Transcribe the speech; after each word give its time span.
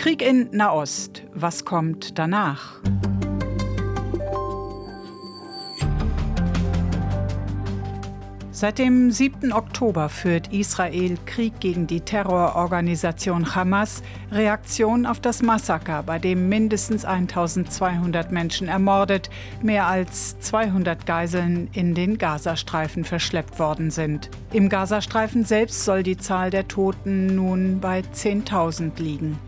Krieg 0.00 0.22
in 0.22 0.48
Nahost. 0.52 1.24
Was 1.34 1.66
kommt 1.66 2.18
danach? 2.18 2.80
Seit 8.50 8.78
dem 8.78 9.10
7. 9.10 9.52
Oktober 9.52 10.08
führt 10.08 10.54
Israel 10.54 11.18
Krieg 11.26 11.60
gegen 11.60 11.86
die 11.86 12.00
Terrororganisation 12.00 13.54
Hamas, 13.54 14.02
Reaktion 14.32 15.04
auf 15.04 15.20
das 15.20 15.42
Massaker, 15.42 16.02
bei 16.02 16.18
dem 16.18 16.48
mindestens 16.48 17.04
1200 17.04 18.32
Menschen 18.32 18.68
ermordet, 18.68 19.28
mehr 19.62 19.86
als 19.86 20.40
200 20.40 21.04
Geiseln 21.04 21.68
in 21.74 21.94
den 21.94 22.16
Gazastreifen 22.16 23.04
verschleppt 23.04 23.58
worden 23.58 23.90
sind. 23.90 24.30
Im 24.50 24.70
Gazastreifen 24.70 25.44
selbst 25.44 25.84
soll 25.84 26.02
die 26.02 26.16
Zahl 26.16 26.48
der 26.48 26.68
Toten 26.68 27.26
nun 27.36 27.80
bei 27.80 28.00
10.000 28.00 28.98
liegen. 28.98 29.38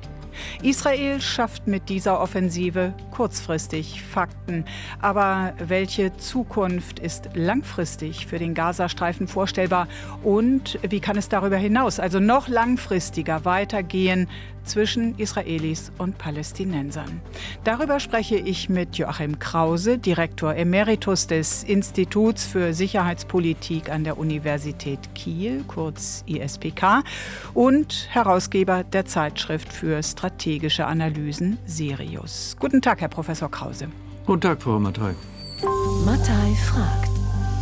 Israel 0.63 1.21
schafft 1.21 1.67
mit 1.67 1.89
dieser 1.89 2.21
Offensive 2.21 2.95
kurzfristig 3.11 4.03
Fakten. 4.03 4.65
Aber 5.01 5.55
welche 5.59 6.17
Zukunft 6.17 6.99
ist 6.99 7.31
langfristig 7.35 8.27
für 8.27 8.39
den 8.39 8.55
Gazastreifen 8.55 9.29
vorstellbar? 9.29 9.89
Und 10.23 10.79
wie 10.89 11.01
kann 11.01 11.17
es 11.17 11.29
darüber 11.29 11.57
hinaus, 11.57 12.01
also 12.01 12.21
noch 12.21 12.49
langfristiger, 12.49 13.45
weitergehen 13.45 14.29
zwischen 14.65 15.19
Israelis 15.19 15.93
und 15.98 16.19
Palästinensern? 16.19 17.20
Darüber 17.65 18.01
spreche 18.01 18.37
ich 18.37 18.69
mit 18.69 18.97
Joachim 18.97 19.39
Krause, 19.39 19.98
Direktor 19.98 20.55
Emeritus 20.55 21.27
des 21.27 21.65
Instituts 21.65 22.45
für 22.45 22.75
Sicherheitspolitik 22.75 23.91
an 23.91 24.05
der 24.05 24.19
Universität 24.19 25.15
Kiel, 25.15 25.65
kurz 25.69 26.25
ISPK, 26.27 27.03
und 27.55 28.09
Herausgeber 28.11 28.84
der 28.84 29.05
Zeitschrift 29.05 29.73
für 29.73 30.03
strategische 30.03 30.87
Analysen 30.87 31.59
Sirius. 31.67 32.56
Guten 32.59 32.81
Tag, 32.81 33.00
Herr 33.00 33.09
Professor 33.09 33.50
Krause. 33.50 33.89
Guten 34.27 34.41
Tag, 34.41 34.62
Frau 34.62 34.78
Mattei. 34.78 35.15
Mattei 36.05 36.55
fragt. 36.67 37.11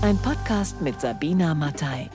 Ein 0.03 0.17
Podcast 0.19 0.81
mit 0.81 1.01
Sabina 1.01 1.55
Mattei. 1.55 2.09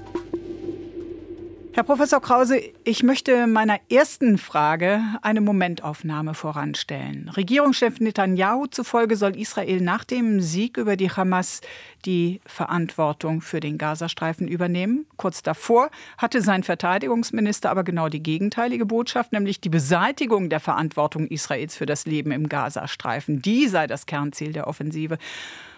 Herr 1.75 1.83
Professor 1.83 2.21
Krause, 2.21 2.61
ich 2.85 3.03
möchte 3.03 3.47
meiner 3.47 3.81
ersten 3.91 4.37
Frage 4.37 5.01
eine 5.21 5.41
Momentaufnahme 5.41 6.33
voranstellen. 6.33 7.27
Regierungschef 7.27 7.99
Netanyahu 7.99 8.67
zufolge 8.67 9.17
soll 9.17 9.35
Israel 9.35 9.81
nach 9.81 10.05
dem 10.05 10.39
Sieg 10.39 10.77
über 10.77 10.95
die 10.95 11.11
Hamas 11.11 11.59
die 12.05 12.39
Verantwortung 12.45 13.41
für 13.41 13.59
den 13.59 13.77
Gazastreifen 13.77 14.47
übernehmen. 14.47 15.05
Kurz 15.17 15.43
davor 15.43 15.89
hatte 16.17 16.41
sein 16.41 16.63
Verteidigungsminister 16.63 17.69
aber 17.71 17.83
genau 17.83 18.07
die 18.07 18.23
gegenteilige 18.23 18.85
Botschaft, 18.85 19.33
nämlich 19.33 19.59
die 19.59 19.67
Beseitigung 19.67 20.49
der 20.49 20.61
Verantwortung 20.61 21.27
Israels 21.27 21.75
für 21.75 21.85
das 21.85 22.05
Leben 22.05 22.31
im 22.31 22.47
Gazastreifen. 22.47 23.41
Die 23.41 23.67
sei 23.67 23.85
das 23.85 24.05
Kernziel 24.05 24.53
der 24.53 24.67
Offensive. 24.67 25.17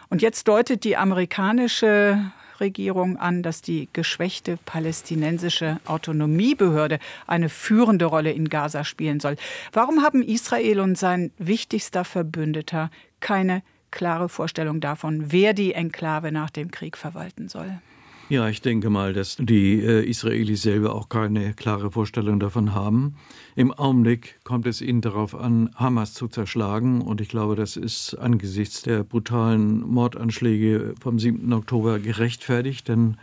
Und 0.09 0.21
jetzt 0.21 0.47
deutet 0.47 0.83
die 0.83 0.95
amerikanische 0.95 2.31
Regierung 2.59 3.17
an, 3.17 3.43
dass 3.43 3.61
die 3.61 3.89
geschwächte 3.93 4.57
palästinensische 4.65 5.79
Autonomiebehörde 5.85 6.99
eine 7.25 7.49
führende 7.49 8.05
Rolle 8.05 8.31
in 8.31 8.49
Gaza 8.49 8.83
spielen 8.83 9.19
soll. 9.19 9.35
Warum 9.71 10.03
haben 10.03 10.21
Israel 10.21 10.79
und 10.79 10.97
sein 10.97 11.31
wichtigster 11.37 12.05
Verbündeter 12.05 12.89
keine 13.19 13.63
klare 13.91 14.29
Vorstellung 14.29 14.79
davon, 14.79 15.31
wer 15.31 15.53
die 15.53 15.73
Enklave 15.73 16.31
nach 16.31 16.49
dem 16.49 16.71
Krieg 16.71 16.97
verwalten 16.97 17.47
soll? 17.47 17.79
Ja, 18.29 18.49
ich 18.49 18.61
denke 18.61 18.89
mal, 18.89 19.13
dass 19.13 19.37
die 19.39 19.79
äh, 19.79 20.03
Israelis 20.03 20.61
selber 20.61 20.95
auch 20.95 21.07
keine 21.07 21.53
klare 21.53 21.91
Vorstellung 21.91 22.41
davon 22.41 22.73
haben. 22.73 23.15
Im 23.55 23.71
Augenblick 23.71 24.39
kommt 24.43 24.67
es 24.67 24.81
ihnen 24.81 24.99
darauf 24.99 25.33
an, 25.33 25.69
Hamas 25.75 26.13
zu 26.13 26.27
zerschlagen. 26.27 26.99
Und 26.99 27.21
ich 27.21 27.29
glaube, 27.29 27.55
das 27.55 27.77
ist 27.77 28.15
angesichts 28.15 28.81
der 28.81 29.05
brutalen 29.05 29.79
Mordanschläge 29.79 30.93
vom 30.99 31.19
7. 31.19 31.53
Oktober 31.53 31.99
gerechtfertigt. 31.99 32.89
Denn 32.89 33.15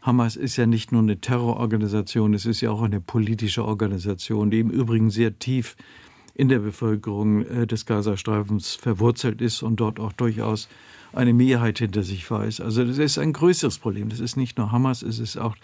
Hamas 0.00 0.36
ist 0.36 0.56
ja 0.56 0.66
nicht 0.66 0.92
nur 0.92 1.02
eine 1.02 1.20
Terrororganisation, 1.20 2.32
es 2.32 2.46
ist 2.46 2.60
ja 2.60 2.70
auch 2.70 2.82
eine 2.82 3.00
politische 3.00 3.64
Organisation, 3.64 4.52
die 4.52 4.60
im 4.60 4.70
Übrigen 4.70 5.10
sehr 5.10 5.40
tief 5.40 5.76
in 6.34 6.48
der 6.48 6.60
Bevölkerung 6.60 7.44
äh, 7.46 7.66
des 7.66 7.84
Gazastreifens 7.84 8.76
verwurzelt 8.76 9.42
ist 9.42 9.64
und 9.64 9.80
dort 9.80 9.98
auch 9.98 10.12
durchaus 10.12 10.68
eine 11.12 11.32
Mehrheit 11.32 11.78
hinter 11.78 12.02
sich 12.02 12.30
weiß. 12.30 12.60
Also 12.60 12.84
das 12.84 12.98
ist 12.98 13.18
ein 13.18 13.32
größeres 13.32 13.78
Problem. 13.78 14.08
Das 14.08 14.20
ist 14.20 14.36
nicht 14.36 14.58
nur 14.58 14.72
Hamas, 14.72 15.02
es 15.02 15.18
ist 15.18 15.36
auch 15.36 15.56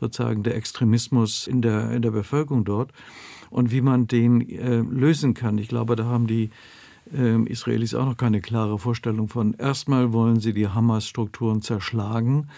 sozusagen 0.00 0.42
der 0.42 0.56
Extremismus 0.56 1.46
in 1.46 1.62
der, 1.62 1.90
in 1.92 2.02
der 2.02 2.10
Bevölkerung 2.10 2.64
dort. 2.64 2.92
Und 3.50 3.70
wie 3.72 3.80
man 3.80 4.06
den 4.06 4.48
äh, 4.48 4.78
lösen 4.78 5.34
kann, 5.34 5.58
ich 5.58 5.68
glaube, 5.68 5.96
da 5.96 6.04
haben 6.04 6.26
die 6.26 6.50
äh, 7.16 7.42
Israelis 7.44 7.94
auch 7.94 8.04
noch 8.04 8.16
keine 8.16 8.40
klare 8.40 8.78
Vorstellung 8.78 9.28
von. 9.28 9.54
Erstmal 9.54 10.12
wollen 10.12 10.40
sie 10.40 10.52
die 10.52 10.68
Hamas-Strukturen 10.68 11.62
zerschlagen. 11.62 12.48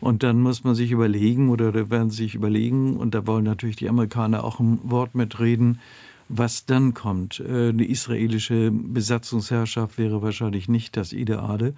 Und 0.00 0.22
dann 0.22 0.42
muss 0.42 0.64
man 0.64 0.74
sich 0.74 0.90
überlegen, 0.90 1.48
oder 1.48 1.90
werden 1.90 2.10
sie 2.10 2.24
sich 2.24 2.34
überlegen, 2.34 2.96
und 2.96 3.14
da 3.14 3.26
wollen 3.26 3.44
natürlich 3.44 3.76
die 3.76 3.88
Amerikaner 3.88 4.44
auch 4.44 4.60
ein 4.60 4.78
Wort 4.82 5.14
mitreden, 5.14 5.80
was 6.28 6.66
dann 6.66 6.94
kommt. 6.94 7.40
Äh, 7.40 7.70
eine 7.70 7.84
israelische 7.84 8.70
Besatzungsherrschaft 8.70 9.98
wäre 9.98 10.22
wahrscheinlich 10.22 10.68
nicht 10.68 10.96
das 10.96 11.12
Ideale, 11.12 11.74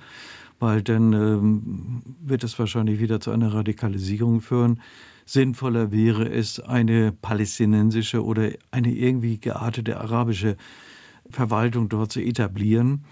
weil 0.59 0.83
dann 0.83 1.13
ähm, 1.13 2.03
wird 2.25 2.45
es 2.45 2.59
wahrscheinlich 2.59 3.01
wieder 3.01 3.21
zu 3.21 3.31
einer 3.31 3.53
Radikalisierung 3.53 4.41
führen. 4.41 4.81
Sinnvoller 5.25 5.91
wäre 5.91 6.29
es, 6.29 6.61
eine 6.61 7.13
palästinensische 7.13 8.25
oder 8.25 8.51
eine 8.71 8.93
irgendwie 8.93 9.39
geartete 9.39 10.01
arabische 10.01 10.57
Verwaltung 11.31 11.89
dort 11.89 12.13
zu 12.13 12.21
etablieren. 12.21 13.05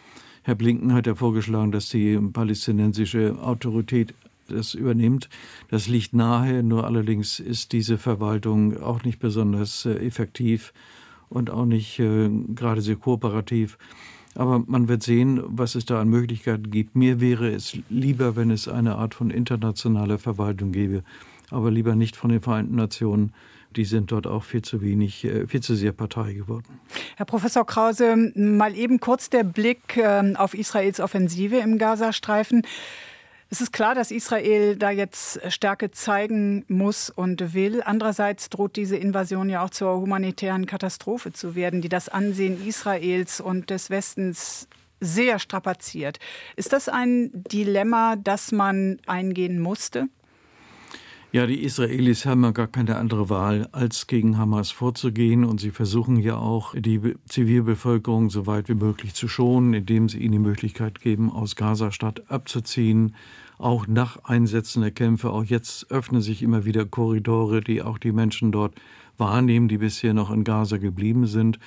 Herr 0.42 0.54
Blinken 0.54 0.92
hat 0.92 1.06
ja 1.06 1.14
vorgeschlagen, 1.14 1.72
dass 1.72 1.88
die 1.88 2.16
palästinensische 2.18 3.36
Autorität 3.42 4.14
das 4.48 4.74
übernimmt. 4.74 5.28
Das 5.70 5.88
liegt 5.88 6.12
nahe, 6.12 6.62
nur 6.62 6.84
allerdings 6.84 7.40
ist 7.40 7.72
diese 7.72 7.98
Verwaltung 7.98 8.80
auch 8.80 9.02
nicht 9.02 9.18
besonders 9.18 9.86
äh, 9.86 9.94
effektiv 9.94 10.72
und 11.34 11.50
auch 11.50 11.66
nicht 11.66 11.98
äh, 11.98 12.30
gerade 12.54 12.80
sehr 12.80 12.96
kooperativ. 12.96 13.76
Aber 14.36 14.62
man 14.66 14.88
wird 14.88 15.02
sehen, 15.02 15.42
was 15.46 15.74
es 15.74 15.84
da 15.84 16.00
an 16.00 16.08
Möglichkeiten 16.08 16.70
gibt. 16.70 16.96
Mir 16.96 17.20
wäre 17.20 17.50
es 17.50 17.76
lieber, 17.88 18.36
wenn 18.36 18.50
es 18.50 18.66
eine 18.68 18.96
Art 18.96 19.14
von 19.14 19.30
internationaler 19.30 20.18
Verwaltung 20.18 20.72
gäbe, 20.72 21.02
aber 21.50 21.70
lieber 21.70 21.94
nicht 21.94 22.16
von 22.16 22.30
den 22.30 22.40
Vereinten 22.40 22.76
Nationen. 22.76 23.32
Die 23.76 23.84
sind 23.84 24.12
dort 24.12 24.28
auch 24.28 24.44
viel 24.44 24.62
zu 24.62 24.80
wenig, 24.82 25.24
äh, 25.24 25.48
viel 25.48 25.60
zu 25.60 25.74
sehr 25.74 25.92
Partei 25.92 26.34
geworden. 26.34 26.78
Herr 27.16 27.26
Professor 27.26 27.66
Krause, 27.66 28.32
mal 28.36 28.76
eben 28.76 29.00
kurz 29.00 29.30
der 29.30 29.42
Blick 29.42 29.96
ähm, 29.96 30.36
auf 30.36 30.54
Israels 30.54 31.00
Offensive 31.00 31.56
im 31.56 31.78
Gazastreifen. 31.78 32.62
Es 33.50 33.60
ist 33.60 33.72
klar, 33.72 33.94
dass 33.94 34.10
Israel 34.10 34.76
da 34.76 34.90
jetzt 34.90 35.40
Stärke 35.52 35.90
zeigen 35.90 36.64
muss 36.68 37.10
und 37.10 37.54
will. 37.54 37.82
Andererseits 37.84 38.48
droht 38.50 38.76
diese 38.76 38.96
Invasion 38.96 39.48
ja 39.48 39.62
auch 39.62 39.70
zur 39.70 40.00
humanitären 40.00 40.66
Katastrophe 40.66 41.32
zu 41.32 41.54
werden, 41.54 41.80
die 41.80 41.88
das 41.88 42.08
Ansehen 42.08 42.66
Israels 42.66 43.40
und 43.40 43.70
des 43.70 43.90
Westens 43.90 44.68
sehr 45.00 45.38
strapaziert. 45.38 46.18
Ist 46.56 46.72
das 46.72 46.88
ein 46.88 47.30
Dilemma, 47.32 48.16
das 48.16 48.52
man 48.52 48.98
eingehen 49.06 49.60
musste? 49.60 50.08
Ja, 51.34 51.48
die 51.48 51.64
Israelis 51.64 52.26
haben 52.26 52.44
ja 52.44 52.52
gar 52.52 52.68
keine 52.68 52.94
andere 52.94 53.28
Wahl, 53.28 53.68
als 53.72 54.06
gegen 54.06 54.38
Hamas 54.38 54.70
vorzugehen. 54.70 55.44
Und 55.44 55.58
sie 55.58 55.72
versuchen 55.72 56.20
ja 56.20 56.36
auch, 56.36 56.76
die 56.78 57.16
Zivilbevölkerung 57.26 58.30
so 58.30 58.46
weit 58.46 58.68
wie 58.68 58.76
möglich 58.76 59.14
zu 59.14 59.26
schonen, 59.26 59.74
indem 59.74 60.08
sie 60.08 60.18
ihnen 60.18 60.30
die 60.30 60.38
Möglichkeit 60.38 61.00
geben, 61.00 61.32
aus 61.32 61.56
Gaza-Stadt 61.56 62.30
abzuziehen. 62.30 63.16
Auch 63.58 63.88
nach 63.88 64.22
Einsätzen 64.22 64.82
der 64.82 64.92
Kämpfe, 64.92 65.30
auch 65.30 65.42
jetzt 65.42 65.90
öffnen 65.90 66.22
sich 66.22 66.40
immer 66.40 66.64
wieder 66.66 66.84
Korridore, 66.84 67.62
die 67.62 67.82
auch 67.82 67.98
die 67.98 68.12
Menschen 68.12 68.52
dort 68.52 68.76
wahrnehmen, 69.18 69.66
die 69.66 69.78
bisher 69.78 70.14
noch 70.14 70.30
in 70.30 70.44
Gaza 70.44 70.76
geblieben 70.76 71.26
sind. 71.26 71.58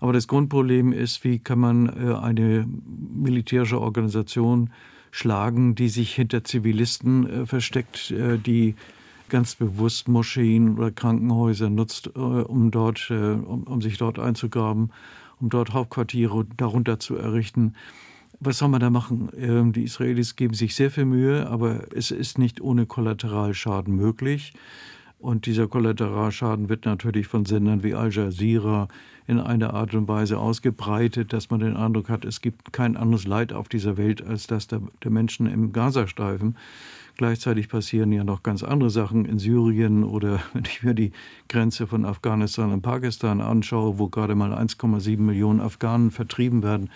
Aber 0.00 0.12
das 0.12 0.26
Grundproblem 0.26 0.92
ist, 0.92 1.22
wie 1.22 1.38
kann 1.38 1.60
man 1.60 1.86
äh, 1.90 2.12
eine 2.16 2.66
militärische 3.14 3.80
Organisation 3.80 4.70
schlagen, 5.12 5.76
die 5.76 5.90
sich 5.90 6.12
hinter 6.12 6.42
Zivilisten 6.42 7.30
äh, 7.30 7.46
versteckt, 7.46 8.10
äh, 8.10 8.36
die 8.36 8.74
ganz 9.28 9.54
bewusst 9.54 10.08
Moscheen 10.08 10.78
oder 10.78 10.90
Krankenhäuser 10.90 11.70
nutzt, 11.70 12.08
äh, 12.14 12.18
um, 12.18 12.70
dort, 12.70 13.08
äh, 13.10 13.14
um, 13.14 13.64
um 13.64 13.80
sich 13.80 13.98
dort 13.98 14.18
einzugraben, 14.18 14.90
um 15.40 15.48
dort 15.48 15.72
Hauptquartiere 15.72 16.46
darunter 16.56 16.98
zu 16.98 17.16
errichten. 17.16 17.74
Was 18.40 18.58
soll 18.58 18.68
man 18.68 18.80
da 18.80 18.90
machen? 18.90 19.30
Ähm, 19.36 19.72
die 19.72 19.84
Israelis 19.84 20.36
geben 20.36 20.54
sich 20.54 20.74
sehr 20.74 20.90
viel 20.90 21.04
Mühe, 21.04 21.48
aber 21.48 21.94
es 21.94 22.10
ist 22.10 22.38
nicht 22.38 22.60
ohne 22.60 22.86
Kollateralschaden 22.86 23.94
möglich. 23.94 24.52
Und 25.22 25.46
dieser 25.46 25.68
Kollateralschaden 25.68 26.68
wird 26.68 26.84
natürlich 26.84 27.28
von 27.28 27.44
Sendern 27.44 27.84
wie 27.84 27.94
Al 27.94 28.10
Jazeera 28.10 28.88
in 29.28 29.38
einer 29.38 29.72
Art 29.72 29.94
und 29.94 30.08
Weise 30.08 30.36
ausgebreitet, 30.36 31.32
dass 31.32 31.48
man 31.48 31.60
den 31.60 31.76
Eindruck 31.76 32.08
hat, 32.08 32.24
es 32.24 32.40
gibt 32.40 32.72
kein 32.72 32.96
anderes 32.96 33.24
Leid 33.24 33.52
auf 33.52 33.68
dieser 33.68 33.96
Welt 33.96 34.20
als 34.20 34.48
das 34.48 34.66
der, 34.66 34.80
der 35.04 35.12
Menschen 35.12 35.46
im 35.46 35.72
Gazastreifen. 35.72 36.56
Gleichzeitig 37.16 37.68
passieren 37.68 38.10
ja 38.10 38.24
noch 38.24 38.42
ganz 38.42 38.64
andere 38.64 38.90
Sachen 38.90 39.24
in 39.24 39.38
Syrien 39.38 40.02
oder 40.02 40.40
wenn 40.54 40.64
ich 40.64 40.82
mir 40.82 40.94
die 40.94 41.12
Grenze 41.48 41.86
von 41.86 42.04
Afghanistan 42.04 42.72
und 42.72 42.82
Pakistan 42.82 43.40
anschaue, 43.40 44.00
wo 44.00 44.08
gerade 44.08 44.34
mal 44.34 44.52
1,7 44.52 45.18
Millionen 45.18 45.60
Afghanen 45.60 46.10
vertrieben 46.10 46.64
werden. 46.64 46.90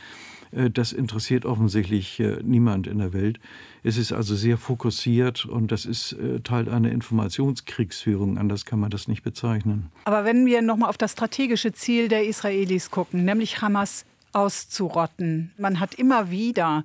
Äh, 0.57 0.71
das 0.71 0.93
interessiert 0.93 1.45
offensichtlich 1.45 2.19
äh, 2.21 2.39
niemand 2.43 2.87
in 2.87 2.99
der 2.99 3.13
Welt. 3.13 3.39
Es 3.83 3.97
ist 3.97 4.13
also 4.13 4.35
sehr 4.35 4.59
fokussiert 4.59 5.45
und 5.45 5.71
das 5.71 5.85
ist 5.85 6.13
äh, 6.13 6.41
Teil 6.41 6.69
einer 6.69 6.91
Informationskriegsführung. 6.91 8.39
Anders 8.39 8.65
kann 8.65 8.81
man 8.81 8.91
das 8.91 9.07
nicht 9.07 9.23
bezeichnen. 9.23 9.91
Aber 10.05 10.25
wenn 10.25 10.47
wir 10.47 10.63
nochmal 10.63 10.89
auf 10.89 10.99
das 10.99 11.13
strategische 11.13 11.73
Ziel 11.73 12.09
der 12.09 12.27
Israelis 12.27 12.91
gucken, 12.91 13.25
nämlich 13.25 13.61
Hamas 13.61 14.05
auszurotten. 14.33 15.53
Man 15.57 15.81
hat 15.81 15.95
immer 15.95 16.31
wieder 16.31 16.85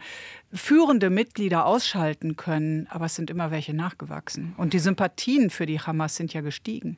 führende 0.54 1.10
Mitglieder 1.10 1.66
ausschalten 1.66 2.38
können, 2.38 2.88
aber 2.90 3.06
es 3.06 3.16
sind 3.16 3.30
immer 3.30 3.52
welche 3.52 3.74
nachgewachsen. 3.74 4.54
Und 4.56 4.72
die 4.72 4.80
Sympathien 4.80 5.50
für 5.50 5.66
die 5.66 5.80
Hamas 5.80 6.16
sind 6.16 6.34
ja 6.34 6.40
gestiegen. 6.40 6.98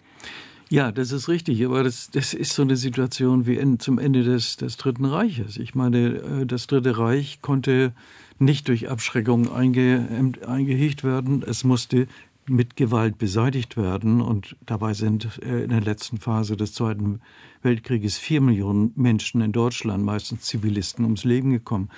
Ja, 0.73 0.91
das 0.91 1.11
ist 1.11 1.29
richtig, 1.29 1.63
aber 1.63 1.83
das, 1.83 2.09
das 2.09 2.33
ist 2.33 2.53
so 2.53 2.63
eine 2.63 2.77
Situation 2.77 3.45
wie 3.45 3.57
in, 3.57 3.77
zum 3.77 3.99
Ende 3.99 4.23
des, 4.23 4.57
des 4.57 4.75
Dritten 4.75 5.05
Reiches. 5.05 5.57
Ich 5.57 5.75
meine, 5.75 6.15
äh, 6.15 6.45
das 6.47 6.65
Dritte 6.65 6.97
Reich 6.97 7.43
konnte 7.43 7.93
nicht 8.39 8.67
durch 8.69 8.89
Abschreckung 8.89 9.53
einge, 9.53 10.33
eingehegt 10.47 11.03
werden. 11.03 11.43
Es 11.45 11.63
musste 11.63 12.07
mit 12.47 12.75
Gewalt 12.75 13.19
beseitigt 13.19 13.77
werden. 13.77 14.19
Und 14.19 14.55
dabei 14.65 14.95
sind 14.95 15.39
äh, 15.43 15.65
in 15.65 15.69
der 15.69 15.81
letzten 15.81 16.17
Phase 16.17 16.57
des 16.57 16.73
Zweiten 16.73 17.21
Weltkrieges 17.61 18.17
vier 18.17 18.41
Millionen 18.41 18.93
Menschen 18.95 19.41
in 19.41 19.51
Deutschland, 19.51 20.03
meistens 20.03 20.41
Zivilisten, 20.41 21.05
ums 21.05 21.23
Leben 21.23 21.51
gekommen. 21.51 21.89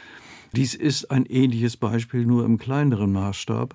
Dies 0.51 0.75
ist 0.75 1.12
ein 1.12 1.25
ähnliches 1.28 1.78
Beispiel, 1.78 2.25
nur 2.25 2.44
im 2.44 2.57
kleineren 2.57 3.13
Maßstab. 3.13 3.74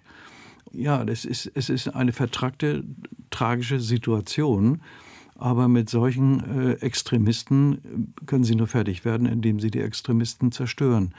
Ja, 0.72 1.04
das 1.04 1.24
ist, 1.24 1.50
es 1.54 1.68
ist 1.68 1.88
eine 1.88 2.12
vertrackte, 2.12 2.84
tragische 3.30 3.80
Situation. 3.80 4.82
Aber 5.36 5.68
mit 5.68 5.88
solchen 5.88 6.40
äh, 6.40 6.72
Extremisten 6.74 8.12
können 8.26 8.44
sie 8.44 8.54
nur 8.54 8.66
fertig 8.66 9.06
werden, 9.06 9.26
indem 9.26 9.58
sie 9.58 9.70
die 9.70 9.80
Extremisten 9.80 10.52
zerstören 10.52 11.14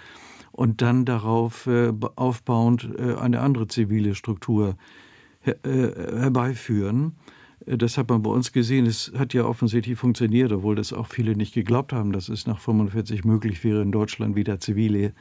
und 0.51 0.81
dann 0.83 1.05
darauf 1.05 1.65
äh, 1.65 1.91
aufbauend 2.15 2.87
äh, 2.99 3.15
eine 3.15 3.39
andere 3.39 3.67
zivile 3.67 4.13
Struktur 4.13 4.75
her 5.39 5.57
äh, 5.65 6.19
herbeiführen. 6.19 7.13
Äh, 7.65 7.77
das 7.77 7.97
hat 7.97 8.09
man 8.09 8.21
bei 8.21 8.29
uns 8.29 8.51
gesehen. 8.51 8.85
Es 8.85 9.11
hat 9.17 9.33
ja 9.33 9.45
offensichtlich 9.45 9.97
funktioniert, 9.97 10.51
obwohl 10.51 10.75
das 10.75 10.93
auch 10.93 11.07
viele 11.07 11.35
nicht 11.35 11.55
geglaubt 11.55 11.91
haben, 11.91 12.11
dass 12.11 12.29
es 12.29 12.45
nach 12.45 12.59
45 12.59 13.25
möglich 13.25 13.63
wäre, 13.63 13.81
in 13.81 13.91
Deutschland 13.91 14.35
wieder 14.35 14.59
zivile 14.59 15.05
äh, 15.05 15.11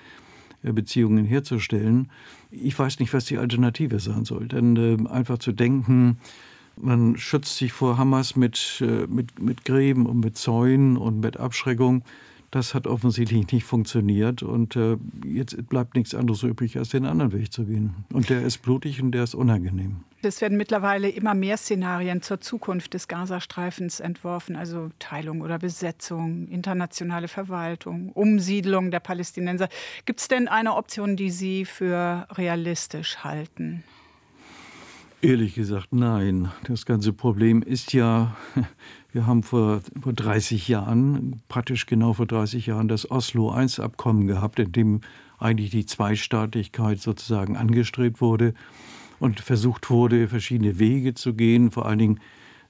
Beziehungen 0.62 1.24
herzustellen. 1.24 2.10
Ich 2.50 2.78
weiß 2.78 2.98
nicht, 3.00 3.12
was 3.14 3.24
die 3.24 3.38
Alternative 3.38 4.00
sein 4.00 4.24
soll. 4.24 4.48
Denn 4.48 4.76
äh, 4.76 5.08
einfach 5.08 5.38
zu 5.38 5.52
denken, 5.52 6.18
man 6.76 7.16
schützt 7.16 7.56
sich 7.56 7.72
vor 7.72 7.98
Hamas 7.98 8.36
mit, 8.36 8.82
äh, 8.82 9.06
mit, 9.06 9.40
mit 9.40 9.64
Gräben 9.64 10.06
und 10.06 10.20
mit 10.20 10.36
Zäunen 10.36 10.96
und 10.96 11.20
mit 11.20 11.38
Abschreckung, 11.38 12.02
das 12.50 12.74
hat 12.74 12.86
offensichtlich 12.86 13.52
nicht 13.52 13.64
funktioniert 13.64 14.42
und 14.42 14.74
äh, 14.74 14.96
jetzt 15.24 15.68
bleibt 15.68 15.94
nichts 15.94 16.14
anderes 16.14 16.42
übrig, 16.42 16.76
als 16.76 16.88
den 16.88 17.06
anderen 17.06 17.32
Weg 17.32 17.52
zu 17.52 17.64
gehen. 17.64 18.04
Und 18.12 18.28
der 18.28 18.42
ist 18.42 18.58
blutig 18.58 19.00
und 19.00 19.12
der 19.12 19.24
ist 19.24 19.34
unangenehm. 19.34 20.00
Es 20.22 20.40
werden 20.40 20.58
mittlerweile 20.58 21.08
immer 21.08 21.34
mehr 21.34 21.56
Szenarien 21.56 22.22
zur 22.22 22.40
Zukunft 22.40 22.92
des 22.92 23.08
Gazastreifens 23.08 24.00
entworfen, 24.00 24.56
also 24.56 24.90
Teilung 24.98 25.40
oder 25.40 25.58
Besetzung, 25.58 26.48
internationale 26.48 27.28
Verwaltung, 27.28 28.10
Umsiedlung 28.12 28.90
der 28.90 29.00
Palästinenser. 29.00 29.68
Gibt 30.04 30.20
es 30.20 30.28
denn 30.28 30.48
eine 30.48 30.74
Option, 30.74 31.16
die 31.16 31.30
Sie 31.30 31.64
für 31.64 32.26
realistisch 32.32 33.18
halten? 33.18 33.84
Ehrlich 35.22 35.54
gesagt, 35.54 35.88
nein. 35.92 36.50
Das 36.64 36.86
ganze 36.86 37.12
Problem 37.12 37.62
ist 37.62 37.92
ja, 37.92 38.36
wir 39.12 39.26
haben 39.26 39.42
vor, 39.42 39.82
vor 40.00 40.14
30 40.14 40.66
Jahren, 40.68 41.42
praktisch 41.48 41.84
genau 41.84 42.14
vor 42.14 42.26
30 42.26 42.66
Jahren, 42.66 42.88
das 42.88 43.10
Oslo-I-Abkommen 43.10 44.26
gehabt, 44.26 44.58
in 44.58 44.72
dem 44.72 45.00
eigentlich 45.38 45.70
die 45.70 45.84
Zweistaatlichkeit 45.84 47.00
sozusagen 47.00 47.58
angestrebt 47.58 48.22
wurde 48.22 48.54
und 49.18 49.40
versucht 49.40 49.90
wurde, 49.90 50.26
verschiedene 50.26 50.78
Wege 50.78 51.12
zu 51.12 51.34
gehen. 51.34 51.70
Vor 51.70 51.84
allen 51.84 51.98
Dingen 51.98 52.20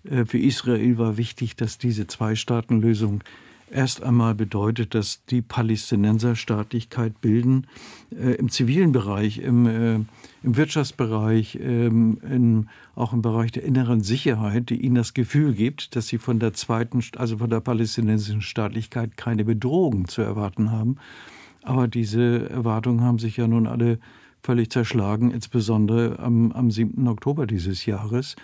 äh, 0.02 0.24
für 0.24 0.38
Israel 0.38 0.98
war 0.98 1.16
wichtig, 1.16 1.54
dass 1.54 1.78
diese 1.78 2.08
Zwei-Staaten-Lösung 2.08 3.22
erst 3.70 4.02
einmal 4.02 4.34
bedeutet, 4.34 4.94
dass 4.94 5.24
die 5.26 5.42
Palästinenser 5.42 6.36
Staatlichkeit 6.36 7.20
bilden, 7.20 7.66
äh, 8.10 8.32
im 8.34 8.48
zivilen 8.50 8.92
Bereich, 8.92 9.38
im, 9.38 9.66
äh, 9.66 9.94
im 9.94 10.56
Wirtschaftsbereich, 10.56 11.58
ähm, 11.60 12.18
in, 12.28 12.68
auch 12.94 13.12
im 13.12 13.22
Bereich 13.22 13.52
der 13.52 13.64
inneren 13.64 14.02
Sicherheit, 14.02 14.70
die 14.70 14.80
ihnen 14.80 14.96
das 14.96 15.14
Gefühl 15.14 15.54
gibt, 15.54 15.96
dass 15.96 16.08
sie 16.08 16.18
von 16.18 16.38
der 16.38 16.52
zweiten, 16.52 17.02
also 17.16 17.38
von 17.38 17.50
der 17.50 17.60
palästinensischen 17.60 18.42
Staatlichkeit 18.42 19.16
keine 19.16 19.44
Bedrohung 19.44 20.08
zu 20.08 20.22
erwarten 20.22 20.70
haben. 20.70 20.96
Aber 21.62 21.88
diese 21.88 22.48
Erwartungen 22.50 23.02
haben 23.02 23.18
sich 23.18 23.36
ja 23.36 23.46
nun 23.46 23.66
alle 23.66 23.98
völlig 24.42 24.70
zerschlagen, 24.70 25.30
insbesondere 25.30 26.18
am, 26.18 26.52
am 26.52 26.70
7. 26.70 27.06
Oktober 27.08 27.46
dieses 27.46 27.84
Jahres. 27.86 28.36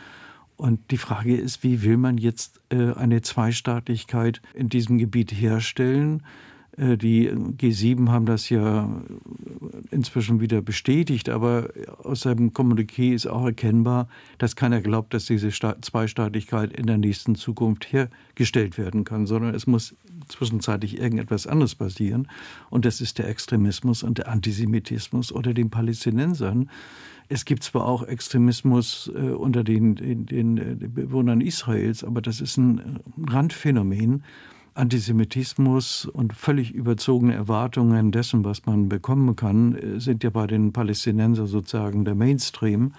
Und 0.56 0.90
die 0.90 0.96
Frage 0.96 1.36
ist, 1.36 1.62
wie 1.62 1.82
will 1.82 1.96
man 1.96 2.18
jetzt 2.18 2.60
äh, 2.70 2.92
eine 2.92 3.20
Zweistaatlichkeit 3.22 4.40
in 4.54 4.68
diesem 4.68 4.98
Gebiet 4.98 5.32
herstellen? 5.32 6.22
Äh, 6.76 6.96
die 6.96 7.30
G7 7.30 8.08
haben 8.08 8.26
das 8.26 8.48
ja 8.48 8.88
inzwischen 9.90 10.40
wieder 10.40 10.62
bestätigt, 10.62 11.28
aber 11.28 11.70
aus 12.02 12.20
seinem 12.20 12.50
Kommuniqué 12.50 13.14
ist 13.14 13.26
auch 13.26 13.44
erkennbar, 13.44 14.08
dass 14.38 14.56
keiner 14.56 14.80
glaubt, 14.80 15.14
dass 15.14 15.26
diese 15.26 15.50
Zweistaatlichkeit 15.50 16.72
in 16.72 16.86
der 16.86 16.98
nächsten 16.98 17.34
Zukunft 17.34 17.92
hergestellt 17.92 18.78
werden 18.78 19.04
kann, 19.04 19.26
sondern 19.26 19.54
es 19.54 19.66
muss 19.66 19.94
zwischenzeitlich 20.28 20.98
irgendetwas 20.98 21.46
anderes 21.46 21.74
passieren. 21.74 22.28
Und 22.70 22.84
das 22.84 23.00
ist 23.00 23.18
der 23.18 23.28
Extremismus 23.28 24.02
und 24.02 24.18
der 24.18 24.28
Antisemitismus 24.28 25.30
unter 25.30 25.54
den 25.54 25.70
Palästinensern. 25.70 26.70
Es 27.28 27.44
gibt 27.44 27.64
zwar 27.64 27.86
auch 27.86 28.04
Extremismus 28.04 29.10
äh, 29.14 29.30
unter 29.30 29.64
den, 29.64 29.96
den, 29.96 30.26
den, 30.26 30.58
äh, 30.58 30.76
Bewohnern 30.88 31.40
Israels, 31.40 32.04
aber 32.04 32.22
das 32.22 32.40
ist 32.40 32.56
ein 32.56 33.00
Randphänomen. 33.26 34.22
Antisemitismus 34.74 36.04
und 36.04 36.34
völlig 36.34 36.74
überzogene 36.74 37.34
Erwartungen 37.34 38.12
dessen, 38.12 38.44
was 38.44 38.66
man 38.66 38.88
bekommen 38.88 39.34
kann, 39.34 39.74
äh, 39.74 40.00
sind 40.00 40.22
ja 40.22 40.30
bei 40.30 40.46
den 40.46 40.72
Palästinensern 40.72 41.46
sozusagen 41.46 42.04
der 42.04 42.14
Mainstream. 42.14 42.92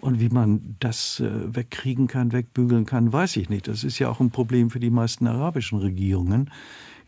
Und 0.00 0.20
wie 0.20 0.28
man 0.28 0.76
das 0.80 1.20
äh, 1.20 1.54
wegkriegen 1.54 2.06
kann, 2.06 2.32
wegbügeln 2.32 2.86
kann, 2.86 3.12
weiß 3.12 3.36
ich 3.36 3.48
nicht. 3.48 3.68
Das 3.68 3.82
ist 3.84 3.98
ja 3.98 4.08
auch 4.10 4.20
ein 4.20 4.30
Problem 4.30 4.70
für 4.70 4.80
die 4.80 4.90
meisten 4.90 5.26
arabischen 5.26 5.78
Regierungen. 5.78 6.50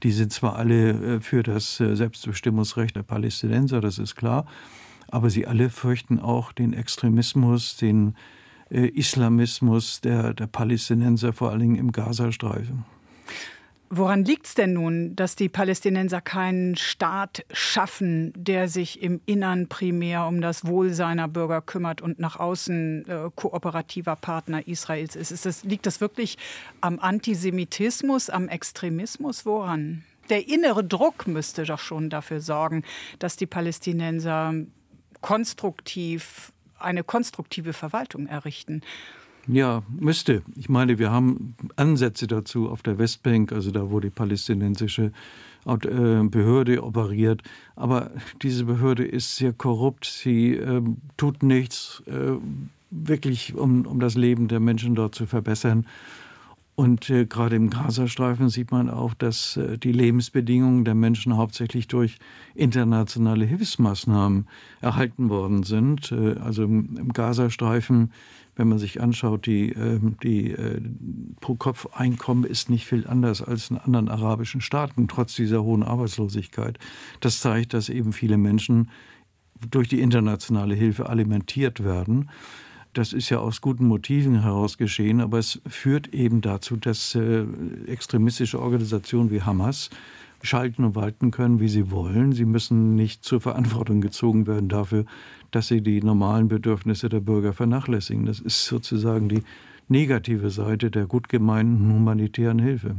Die 0.02 0.12
sind 0.12 0.32
zwar 0.32 0.56
alle 0.56 1.16
äh, 1.16 1.20
für 1.20 1.42
das 1.42 1.76
Selbstbestimmungsrecht 1.76 2.96
der 2.96 3.02
Palästinenser, 3.02 3.80
das 3.80 3.98
ist 3.98 4.16
klar, 4.16 4.46
aber 5.14 5.30
sie 5.30 5.46
alle 5.46 5.70
fürchten 5.70 6.18
auch 6.18 6.52
den 6.52 6.72
Extremismus, 6.72 7.76
den 7.76 8.16
Islamismus 8.70 10.00
der, 10.00 10.34
der 10.34 10.46
Palästinenser, 10.46 11.32
vor 11.32 11.50
allen 11.50 11.60
Dingen 11.60 11.76
im 11.76 11.92
Gazastreifen. 11.92 12.84
Woran 13.90 14.24
liegt 14.24 14.46
es 14.46 14.54
denn 14.54 14.72
nun, 14.72 15.14
dass 15.14 15.36
die 15.36 15.48
Palästinenser 15.48 16.20
keinen 16.20 16.74
Staat 16.76 17.44
schaffen, 17.52 18.32
der 18.34 18.68
sich 18.68 19.02
im 19.02 19.20
Innern 19.24 19.68
primär 19.68 20.26
um 20.26 20.40
das 20.40 20.66
Wohl 20.66 20.92
seiner 20.92 21.28
Bürger 21.28 21.60
kümmert 21.60 22.00
und 22.00 22.18
nach 22.18 22.40
außen 22.40 23.06
äh, 23.06 23.30
kooperativer 23.36 24.16
Partner 24.16 24.66
Israels 24.66 25.14
ist? 25.14 25.30
ist 25.30 25.46
das, 25.46 25.62
liegt 25.62 25.86
das 25.86 26.00
wirklich 26.00 26.38
am 26.80 26.98
Antisemitismus, 26.98 28.30
am 28.30 28.48
Extremismus? 28.48 29.46
Woran? 29.46 30.02
Der 30.28 30.48
innere 30.48 30.82
Druck 30.82 31.28
müsste 31.28 31.64
doch 31.64 31.78
schon 31.78 32.10
dafür 32.10 32.40
sorgen, 32.40 32.82
dass 33.20 33.36
die 33.36 33.46
Palästinenser 33.46 34.54
konstruktiv 35.24 36.52
eine 36.78 37.02
konstruktive 37.02 37.72
Verwaltung 37.72 38.26
errichten. 38.26 38.82
Ja, 39.46 39.82
müsste. 39.88 40.42
Ich 40.54 40.68
meine, 40.68 40.98
wir 40.98 41.10
haben 41.10 41.56
Ansätze 41.76 42.26
dazu 42.26 42.68
auf 42.68 42.82
der 42.82 42.98
Westbank, 42.98 43.50
also 43.50 43.70
da, 43.70 43.90
wo 43.90 44.00
die 44.00 44.10
palästinensische 44.10 45.12
äh, 45.66 46.22
Behörde 46.24 46.84
operiert. 46.84 47.42
Aber 47.74 48.10
diese 48.42 48.66
Behörde 48.66 49.06
ist 49.06 49.36
sehr 49.36 49.54
korrupt. 49.54 50.04
Sie 50.04 50.56
äh, 50.56 50.82
tut 51.16 51.42
nichts 51.42 52.02
äh, 52.06 52.36
wirklich, 52.90 53.54
um, 53.54 53.86
um 53.86 54.00
das 54.00 54.16
Leben 54.16 54.48
der 54.48 54.60
Menschen 54.60 54.94
dort 54.94 55.14
zu 55.14 55.24
verbessern. 55.24 55.86
Und 56.76 57.08
äh, 57.08 57.24
gerade 57.24 57.54
im 57.54 57.70
Gazastreifen 57.70 58.48
sieht 58.48 58.72
man 58.72 58.90
auch, 58.90 59.14
dass 59.14 59.56
äh, 59.56 59.78
die 59.78 59.92
Lebensbedingungen 59.92 60.84
der 60.84 60.96
Menschen 60.96 61.36
hauptsächlich 61.36 61.86
durch 61.86 62.18
internationale 62.54 63.44
Hilfsmaßnahmen 63.44 64.48
erhalten 64.80 65.28
worden 65.28 65.62
sind. 65.62 66.10
Äh, 66.10 66.34
also 66.38 66.64
im, 66.64 66.96
im 66.96 67.12
Gazastreifen, 67.12 68.12
wenn 68.56 68.68
man 68.68 68.78
sich 68.78 69.00
anschaut, 69.00 69.46
die, 69.46 69.70
ähm, 69.70 70.16
die 70.24 70.50
äh, 70.50 70.80
Pro-Kopf-Einkommen 71.40 72.42
ist 72.42 72.70
nicht 72.70 72.86
viel 72.86 73.06
anders 73.06 73.40
als 73.40 73.70
in 73.70 73.78
anderen 73.78 74.08
arabischen 74.08 74.60
Staaten, 74.60 75.06
trotz 75.06 75.36
dieser 75.36 75.62
hohen 75.62 75.84
Arbeitslosigkeit. 75.84 76.78
Das 77.20 77.38
zeigt, 77.38 77.72
dass 77.72 77.88
eben 77.88 78.12
viele 78.12 78.36
Menschen 78.36 78.90
durch 79.70 79.88
die 79.88 80.00
internationale 80.00 80.74
Hilfe 80.74 81.08
alimentiert 81.08 81.84
werden. 81.84 82.30
Das 82.94 83.12
ist 83.12 83.28
ja 83.28 83.40
aus 83.40 83.60
guten 83.60 83.86
Motiven 83.86 84.42
heraus 84.42 84.78
geschehen, 84.78 85.20
aber 85.20 85.38
es 85.38 85.60
führt 85.66 86.14
eben 86.14 86.40
dazu, 86.40 86.76
dass 86.76 87.16
äh, 87.16 87.44
extremistische 87.88 88.60
Organisationen 88.60 89.32
wie 89.32 89.42
Hamas 89.42 89.90
schalten 90.42 90.84
und 90.84 90.94
walten 90.94 91.32
können, 91.32 91.58
wie 91.58 91.68
sie 91.68 91.90
wollen. 91.90 92.32
Sie 92.32 92.44
müssen 92.44 92.94
nicht 92.94 93.24
zur 93.24 93.40
Verantwortung 93.40 94.00
gezogen 94.00 94.46
werden 94.46 94.68
dafür, 94.68 95.06
dass 95.50 95.66
sie 95.68 95.80
die 95.80 96.02
normalen 96.02 96.46
Bedürfnisse 96.46 97.08
der 97.08 97.20
Bürger 97.20 97.52
vernachlässigen. 97.52 98.26
Das 98.26 98.38
ist 98.38 98.64
sozusagen 98.64 99.28
die 99.28 99.42
negative 99.88 100.50
Seite 100.50 100.90
der 100.90 101.06
gut 101.06 101.28
gemeinten 101.28 101.92
humanitären 101.92 102.60
Hilfe. 102.60 102.96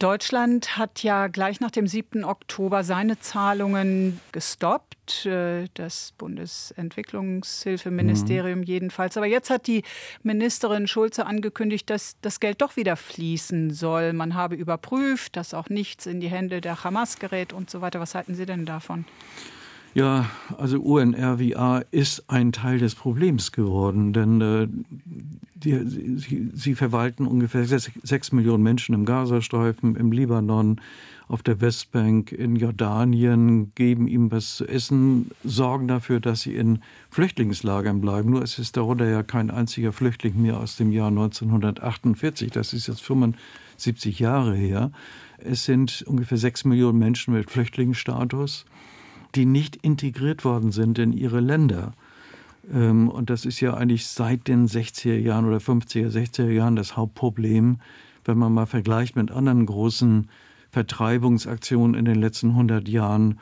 Deutschland 0.00 0.76
hat 0.76 1.04
ja 1.04 1.28
gleich 1.28 1.60
nach 1.60 1.70
dem 1.70 1.86
7. 1.86 2.24
Oktober 2.24 2.82
seine 2.82 3.20
Zahlungen 3.20 4.20
gestoppt, 4.32 5.24
äh, 5.24 5.68
das 5.74 6.14
Bundesentwicklungshilfeministerium 6.18 8.58
mhm. 8.58 8.64
jedenfalls. 8.64 9.16
Aber 9.16 9.26
jetzt 9.26 9.50
hat 9.50 9.68
die 9.68 9.84
Ministerin 10.24 10.88
Schulze 10.88 11.26
angekündigt, 11.26 11.88
dass 11.90 12.16
das 12.22 12.40
Geld 12.40 12.60
doch 12.60 12.74
wieder 12.76 12.96
fließen 12.96 13.70
soll. 13.70 14.14
Man 14.14 14.34
habe 14.34 14.56
überprüft, 14.56 15.36
dass 15.36 15.54
auch 15.54 15.68
nichts 15.68 16.06
in 16.06 16.18
die 16.18 16.28
Hände 16.28 16.60
der 16.60 16.82
Hamas 16.82 17.20
gerät 17.20 17.52
und 17.52 17.70
so 17.70 17.80
weiter. 17.80 18.00
Was 18.00 18.16
halten 18.16 18.34
Sie 18.34 18.46
denn 18.46 18.66
davon? 18.66 19.04
Ja, 19.98 20.30
also 20.56 20.80
UNRWA 20.80 21.82
ist 21.90 22.30
ein 22.30 22.52
Teil 22.52 22.78
des 22.78 22.94
Problems 22.94 23.50
geworden, 23.50 24.12
denn 24.12 24.40
äh, 24.40 24.68
die, 25.56 25.74
sie, 26.16 26.50
sie, 26.54 26.76
verwalten 26.76 27.26
ungefähr 27.26 27.64
sechs, 27.64 27.90
sechs, 28.04 28.30
Millionen 28.30 28.62
Menschen 28.62 28.94
im 28.94 29.04
Gazastreifen, 29.04 29.96
im 29.96 30.12
Libanon, 30.12 30.80
auf 31.26 31.42
der 31.42 31.60
Westbank, 31.60 32.30
in 32.30 32.54
Jordanien, 32.54 33.72
geben 33.74 34.06
ihm 34.06 34.30
was 34.30 34.54
zu 34.54 34.68
essen, 34.68 35.32
sorgen 35.42 35.88
dafür, 35.88 36.20
dass 36.20 36.42
sie 36.42 36.54
in 36.54 36.78
Flüchtlingslagern 37.10 38.00
bleiben. 38.00 38.30
Nur 38.30 38.42
es 38.42 38.60
ist 38.60 38.76
darunter 38.76 39.08
ja 39.08 39.24
kein 39.24 39.50
einziger 39.50 39.92
Flüchtling 39.92 40.40
mehr 40.40 40.60
aus 40.60 40.76
dem 40.76 40.92
Jahr 40.92 41.08
1948. 41.08 42.52
Das 42.52 42.72
ist 42.72 42.86
jetzt 42.86 43.02
75 43.02 44.20
Jahre 44.20 44.54
her. 44.54 44.92
Es 45.38 45.64
sind 45.64 46.04
ungefähr 46.06 46.38
sechs 46.38 46.64
Millionen 46.64 47.00
Menschen 47.00 47.34
mit 47.34 47.50
Flüchtlingsstatus 47.50 48.64
die 49.34 49.46
nicht 49.46 49.76
integriert 49.76 50.44
worden 50.44 50.72
sind 50.72 50.98
in 50.98 51.12
ihre 51.12 51.40
Länder. 51.40 51.92
Ähm, 52.72 53.08
und 53.08 53.30
das 53.30 53.44
ist 53.44 53.60
ja 53.60 53.74
eigentlich 53.74 54.06
seit 54.06 54.48
den 54.48 54.66
60er 54.66 55.16
Jahren 55.16 55.46
oder 55.46 55.58
50er, 55.58 56.10
60er 56.10 56.50
Jahren 56.50 56.76
das 56.76 56.96
Hauptproblem, 56.96 57.78
wenn 58.24 58.38
man 58.38 58.52
mal 58.52 58.66
vergleicht 58.66 59.16
mit 59.16 59.30
anderen 59.30 59.66
großen 59.66 60.28
Vertreibungsaktionen 60.70 61.94
in 61.94 62.04
den 62.04 62.20
letzten 62.20 62.50
100 62.50 62.88
Jahren. 62.88 63.38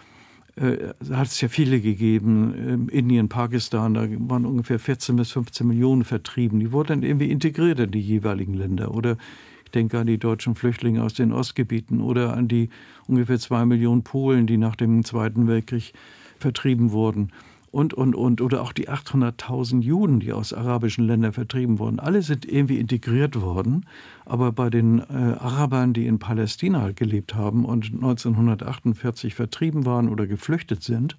Äh, 0.57 0.95
hat 1.11 1.26
es 1.26 1.40
ja 1.40 1.49
viele 1.49 1.81
gegeben, 1.81 2.55
ähm, 2.57 2.88
Indien, 2.88 3.28
Pakistan, 3.28 3.95
da 3.95 4.07
waren 4.09 4.47
ungefähr 4.47 4.78
14 4.78 5.16
bis 5.16 5.33
15 5.33 5.66
Millionen 5.66 6.05
vertrieben. 6.05 6.61
Die 6.61 6.73
wurden 6.73 6.88
dann 6.88 7.02
irgendwie 7.02 7.31
integriert 7.31 7.78
in 7.78 7.90
die 7.90 8.00
jeweiligen 8.00 8.55
Länder. 8.55 8.95
Oder 8.95 9.19
ich 9.66 9.73
denke 9.73 9.99
an 9.99 10.06
die 10.06 10.18
deutschen 10.18 10.54
Flüchtlinge 10.54 11.02
aus 11.02 11.14
den 11.14 11.32
Ostgebieten 11.32 12.00
oder 12.00 12.35
an 12.37 12.46
die 12.46 12.70
ungefähr 13.08 13.38
zwei 13.40 13.66
Millionen 13.66 14.04
Polen, 14.04 14.46
die 14.46 14.58
nach 14.58 14.76
dem 14.76 15.04
Zweiten 15.04 15.49
Weltkrieg 15.49 15.92
vertrieben 16.38 16.92
wurden. 16.92 17.32
Und, 17.73 17.92
und, 17.92 18.14
und, 18.14 18.40
oder 18.40 18.62
auch 18.62 18.73
die 18.73 18.88
800.000 18.88 19.82
Juden, 19.82 20.20
die 20.20 20.32
aus 20.32 20.52
arabischen 20.52 21.04
Ländern 21.04 21.32
vertrieben 21.32 21.80
wurden. 21.80 21.99
Alle 21.99 22.23
sind 22.23 22.46
irgendwie 22.46 22.78
integriert 22.78 23.40
worden. 23.40 23.87
Aber 24.25 24.52
bei 24.52 24.70
den 24.70 25.00
äh, 25.00 25.02
Arabern, 25.02 25.92
die 25.92 26.06
in 26.06 26.20
Palästina 26.20 26.92
gelebt 26.92 27.35
haben 27.35 27.64
und 27.64 27.92
1948 27.92 29.35
vertrieben 29.35 29.85
waren 29.85 30.08
oder 30.08 30.28
geflüchtet 30.28 30.85
sind, 30.85 31.18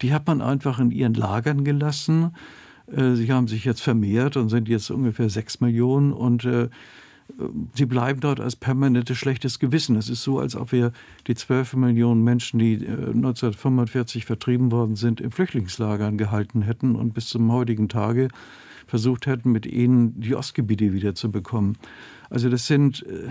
die 0.00 0.14
hat 0.14 0.28
man 0.28 0.40
einfach 0.40 0.78
in 0.78 0.92
ihren 0.92 1.14
Lagern 1.14 1.64
gelassen. 1.64 2.36
Äh, 2.86 3.14
sie 3.14 3.30
haben 3.32 3.48
sich 3.48 3.64
jetzt 3.64 3.82
vermehrt 3.82 4.36
und 4.36 4.48
sind 4.48 4.68
jetzt 4.68 4.90
ungefähr 4.90 5.28
sechs 5.28 5.60
Millionen 5.60 6.12
und 6.12 6.44
äh, 6.44 6.68
sie 7.74 7.86
bleiben 7.86 8.20
dort 8.20 8.40
als 8.40 8.56
permanentes 8.56 9.16
schlechtes 9.16 9.58
Gewissen. 9.58 9.96
Es 9.96 10.08
ist 10.08 10.22
so, 10.22 10.38
als 10.38 10.56
ob 10.56 10.72
wir 10.72 10.92
die 11.26 11.34
12 11.34 11.74
Millionen 11.74 12.22
Menschen, 12.22 12.58
die 12.58 12.74
1945 12.76 14.22
äh, 14.22 14.26
vertrieben 14.26 14.72
worden 14.72 14.96
sind, 14.96 15.20
in 15.20 15.30
Flüchtlingslagern 15.30 16.18
gehalten 16.18 16.62
hätten 16.62 16.96
und 16.96 17.14
bis 17.14 17.26
zum 17.26 17.50
heutigen 17.52 17.88
Tage 17.88 18.28
versucht 18.86 19.26
hätten, 19.26 19.52
mit 19.52 19.66
ihnen 19.66 20.20
die 20.20 20.34
Ostgebiete 20.34 20.92
wieder 20.92 21.14
zu 21.14 21.30
bekommen. 21.30 21.76
Also 22.28 22.48
das 22.48 22.66
sind, 22.66 23.06
äh, 23.06 23.28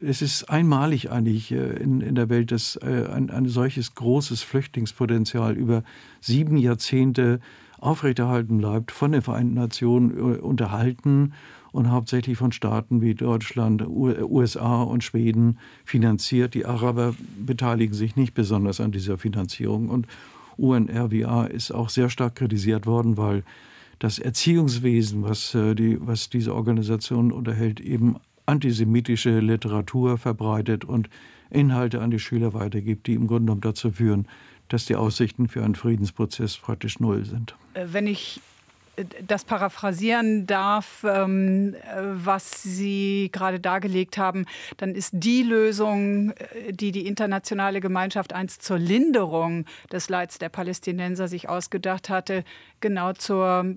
es 0.00 0.22
ist 0.22 0.44
einmalig 0.50 1.10
eigentlich 1.10 1.52
äh, 1.52 1.76
in, 1.76 2.00
in 2.00 2.14
der 2.14 2.28
Welt, 2.28 2.52
dass 2.52 2.76
ein, 2.78 3.30
ein 3.30 3.46
solches 3.46 3.94
großes 3.94 4.42
Flüchtlingspotenzial 4.42 5.54
über 5.56 5.82
sieben 6.20 6.56
Jahrzehnte 6.56 7.40
aufrechterhalten 7.78 8.58
bleibt, 8.58 8.92
von 8.92 9.12
den 9.12 9.22
Vereinten 9.22 9.54
Nationen 9.54 10.40
unterhalten 10.40 11.32
und 11.74 11.90
hauptsächlich 11.90 12.38
von 12.38 12.52
Staaten 12.52 13.02
wie 13.02 13.16
Deutschland, 13.16 13.84
USA 13.84 14.84
und 14.84 15.02
Schweden 15.02 15.58
finanziert. 15.84 16.54
Die 16.54 16.66
Araber 16.66 17.16
beteiligen 17.36 17.94
sich 17.94 18.14
nicht 18.14 18.32
besonders 18.32 18.80
an 18.80 18.92
dieser 18.92 19.18
Finanzierung. 19.18 19.88
Und 19.88 20.06
UNRWA 20.56 21.46
ist 21.46 21.72
auch 21.72 21.88
sehr 21.88 22.10
stark 22.10 22.36
kritisiert 22.36 22.86
worden, 22.86 23.16
weil 23.16 23.42
das 23.98 24.20
Erziehungswesen, 24.20 25.24
was, 25.24 25.52
äh, 25.56 25.74
die, 25.74 25.98
was 26.00 26.30
diese 26.30 26.54
Organisation 26.54 27.32
unterhält, 27.32 27.80
eben 27.80 28.18
antisemitische 28.46 29.40
Literatur 29.40 30.16
verbreitet 30.16 30.84
und 30.84 31.10
Inhalte 31.50 32.00
an 32.00 32.12
die 32.12 32.20
Schüler 32.20 32.54
weitergibt, 32.54 33.08
die 33.08 33.14
im 33.14 33.26
Grunde 33.26 33.46
genommen 33.46 33.62
dazu 33.62 33.90
führen, 33.90 34.28
dass 34.68 34.84
die 34.84 34.94
Aussichten 34.94 35.48
für 35.48 35.64
einen 35.64 35.74
Friedensprozess 35.74 36.56
praktisch 36.56 37.00
null 37.00 37.24
sind. 37.24 37.56
Äh, 37.74 37.86
wenn 37.90 38.06
ich 38.06 38.40
das 39.26 39.44
paraphrasieren 39.44 40.46
darf, 40.46 41.04
ähm, 41.04 41.74
was 42.12 42.62
Sie 42.62 43.30
gerade 43.32 43.60
dargelegt 43.60 44.18
haben, 44.18 44.46
dann 44.76 44.94
ist 44.94 45.10
die 45.14 45.42
Lösung, 45.42 46.30
äh, 46.30 46.72
die 46.72 46.92
die 46.92 47.06
internationale 47.06 47.80
Gemeinschaft 47.80 48.32
einst 48.32 48.62
zur 48.62 48.78
Linderung 48.78 49.64
des 49.92 50.08
Leids 50.08 50.38
der 50.38 50.48
Palästinenser 50.48 51.28
sich 51.28 51.48
ausgedacht 51.48 52.08
hatte, 52.08 52.44
genau 52.80 53.12
zur 53.12 53.76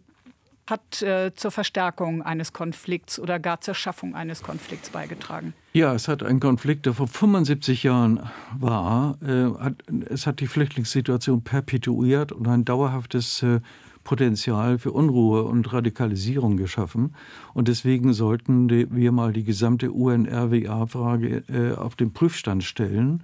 hat 0.69 1.01
äh, 1.01 1.33
zur 1.33 1.51
Verstärkung 1.51 2.21
eines 2.21 2.53
Konflikts 2.53 3.19
oder 3.19 3.39
gar 3.39 3.61
zur 3.61 3.73
Schaffung 3.73 4.15
eines 4.15 4.43
Konflikts 4.43 4.89
beigetragen. 4.89 5.53
Ja, 5.73 5.93
es 5.93 6.07
hat 6.07 6.23
ein 6.23 6.39
Konflikt, 6.39 6.85
der 6.85 6.93
vor 6.93 7.07
75 7.07 7.83
Jahren 7.83 8.19
war. 8.59 9.17
Äh, 9.21 9.63
hat, 9.63 9.75
es 10.09 10.27
hat 10.27 10.39
die 10.41 10.47
Flüchtlingssituation 10.47 11.41
perpetuiert 11.41 12.31
und 12.33 12.47
ein 12.47 12.65
dauerhaftes 12.65 13.43
äh, 13.43 13.61
Potenzial 14.07 14.77
für 14.77 14.93
Unruhe 14.93 15.43
und 15.43 15.73
Radikalisierung 15.73 16.55
geschaffen. 16.55 17.13
Und 17.53 17.67
deswegen 17.67 18.13
sollten 18.13 18.69
wir 18.69 19.11
mal 19.11 19.33
die 19.33 19.43
gesamte 19.43 19.91
UNRWA-Frage 19.91 21.43
äh, 21.49 21.75
auf 21.75 21.97
den 21.97 22.13
Prüfstand 22.13 22.63
stellen 22.63 23.21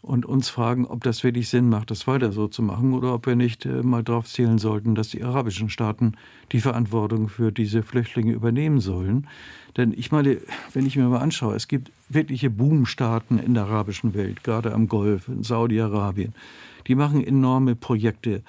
und 0.00 0.24
uns 0.24 0.48
fragen, 0.48 0.86
ob 0.86 1.04
das 1.04 1.24
wirklich 1.24 1.50
Sinn 1.50 1.68
macht, 1.68 1.90
das 1.90 2.06
weiter 2.06 2.32
so 2.32 2.48
zu 2.48 2.62
machen 2.62 2.94
oder 2.94 3.12
ob 3.12 3.26
wir 3.26 3.36
nicht 3.36 3.66
äh, 3.66 3.82
mal 3.82 4.02
darauf 4.02 4.26
zählen 4.26 4.56
sollten, 4.56 4.94
dass 4.94 5.10
die 5.10 5.22
arabischen 5.22 5.68
Staaten 5.68 6.14
die 6.52 6.60
Verantwortung 6.60 7.28
für 7.28 7.52
diese 7.52 7.82
Flüchtlinge 7.82 8.32
übernehmen 8.32 8.80
sollen. 8.80 9.26
Denn 9.76 9.92
ich 9.94 10.10
meine, 10.10 10.38
wenn 10.72 10.86
ich 10.86 10.96
mir 10.96 11.04
mal 11.04 11.20
anschaue, 11.20 11.54
es 11.54 11.68
gibt 11.68 11.92
wirkliche 12.08 12.48
Boomstaaten 12.48 13.38
in 13.38 13.52
der 13.52 13.64
arabischen 13.64 14.14
Welt, 14.14 14.42
gerade 14.42 14.72
am 14.72 14.88
Golf, 14.88 15.28
in 15.28 15.42
Saudi-Arabien. 15.42 16.32
Die 16.86 16.94
machen 16.94 17.22
enorme 17.22 17.76
Projekte 17.76 18.42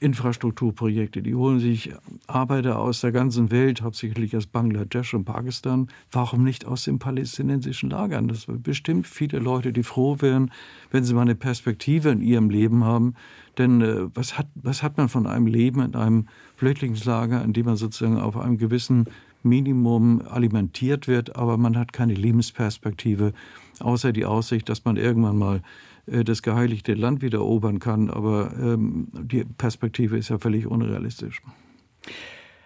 Infrastrukturprojekte. 0.00 1.22
Die 1.22 1.34
holen 1.34 1.60
sich 1.60 1.92
Arbeiter 2.26 2.78
aus 2.78 3.00
der 3.00 3.12
ganzen 3.12 3.50
Welt, 3.50 3.82
hauptsächlich 3.82 4.36
aus 4.36 4.46
Bangladesch 4.46 5.14
und 5.14 5.24
Pakistan. 5.24 5.88
Warum 6.10 6.42
nicht 6.42 6.64
aus 6.64 6.84
den 6.84 6.98
palästinensischen 6.98 7.90
Lagern? 7.90 8.28
Das 8.28 8.42
sind 8.42 8.62
bestimmt 8.62 9.06
viele 9.06 9.38
Leute, 9.38 9.72
die 9.72 9.82
froh 9.82 10.16
wären, 10.20 10.50
wenn 10.90 11.04
sie 11.04 11.14
mal 11.14 11.22
eine 11.22 11.34
Perspektive 11.34 12.10
in 12.10 12.22
ihrem 12.22 12.50
Leben 12.50 12.84
haben. 12.84 13.14
Denn 13.58 13.80
äh, 13.80 14.06
was, 14.14 14.38
hat, 14.38 14.48
was 14.54 14.82
hat 14.82 14.96
man 14.96 15.08
von 15.08 15.26
einem 15.26 15.46
Leben 15.46 15.80
in 15.82 15.94
einem 15.94 16.26
Flüchtlingslager, 16.56 17.44
in 17.44 17.52
dem 17.52 17.66
man 17.66 17.76
sozusagen 17.76 18.18
auf 18.18 18.36
einem 18.36 18.58
gewissen 18.58 19.04
Minimum 19.42 20.22
alimentiert 20.28 21.08
wird, 21.08 21.36
aber 21.36 21.56
man 21.56 21.78
hat 21.78 21.92
keine 21.92 22.14
Lebensperspektive, 22.14 23.32
außer 23.80 24.12
die 24.12 24.26
Aussicht, 24.26 24.68
dass 24.68 24.84
man 24.84 24.96
irgendwann 24.96 25.38
mal 25.38 25.62
das 26.24 26.42
geheiligte 26.42 26.94
Land 26.94 27.22
wieder 27.22 27.38
erobern 27.38 27.78
kann. 27.78 28.10
Aber 28.10 28.52
ähm, 28.58 29.08
die 29.12 29.44
Perspektive 29.44 30.16
ist 30.18 30.28
ja 30.30 30.38
völlig 30.38 30.66
unrealistisch. 30.66 31.42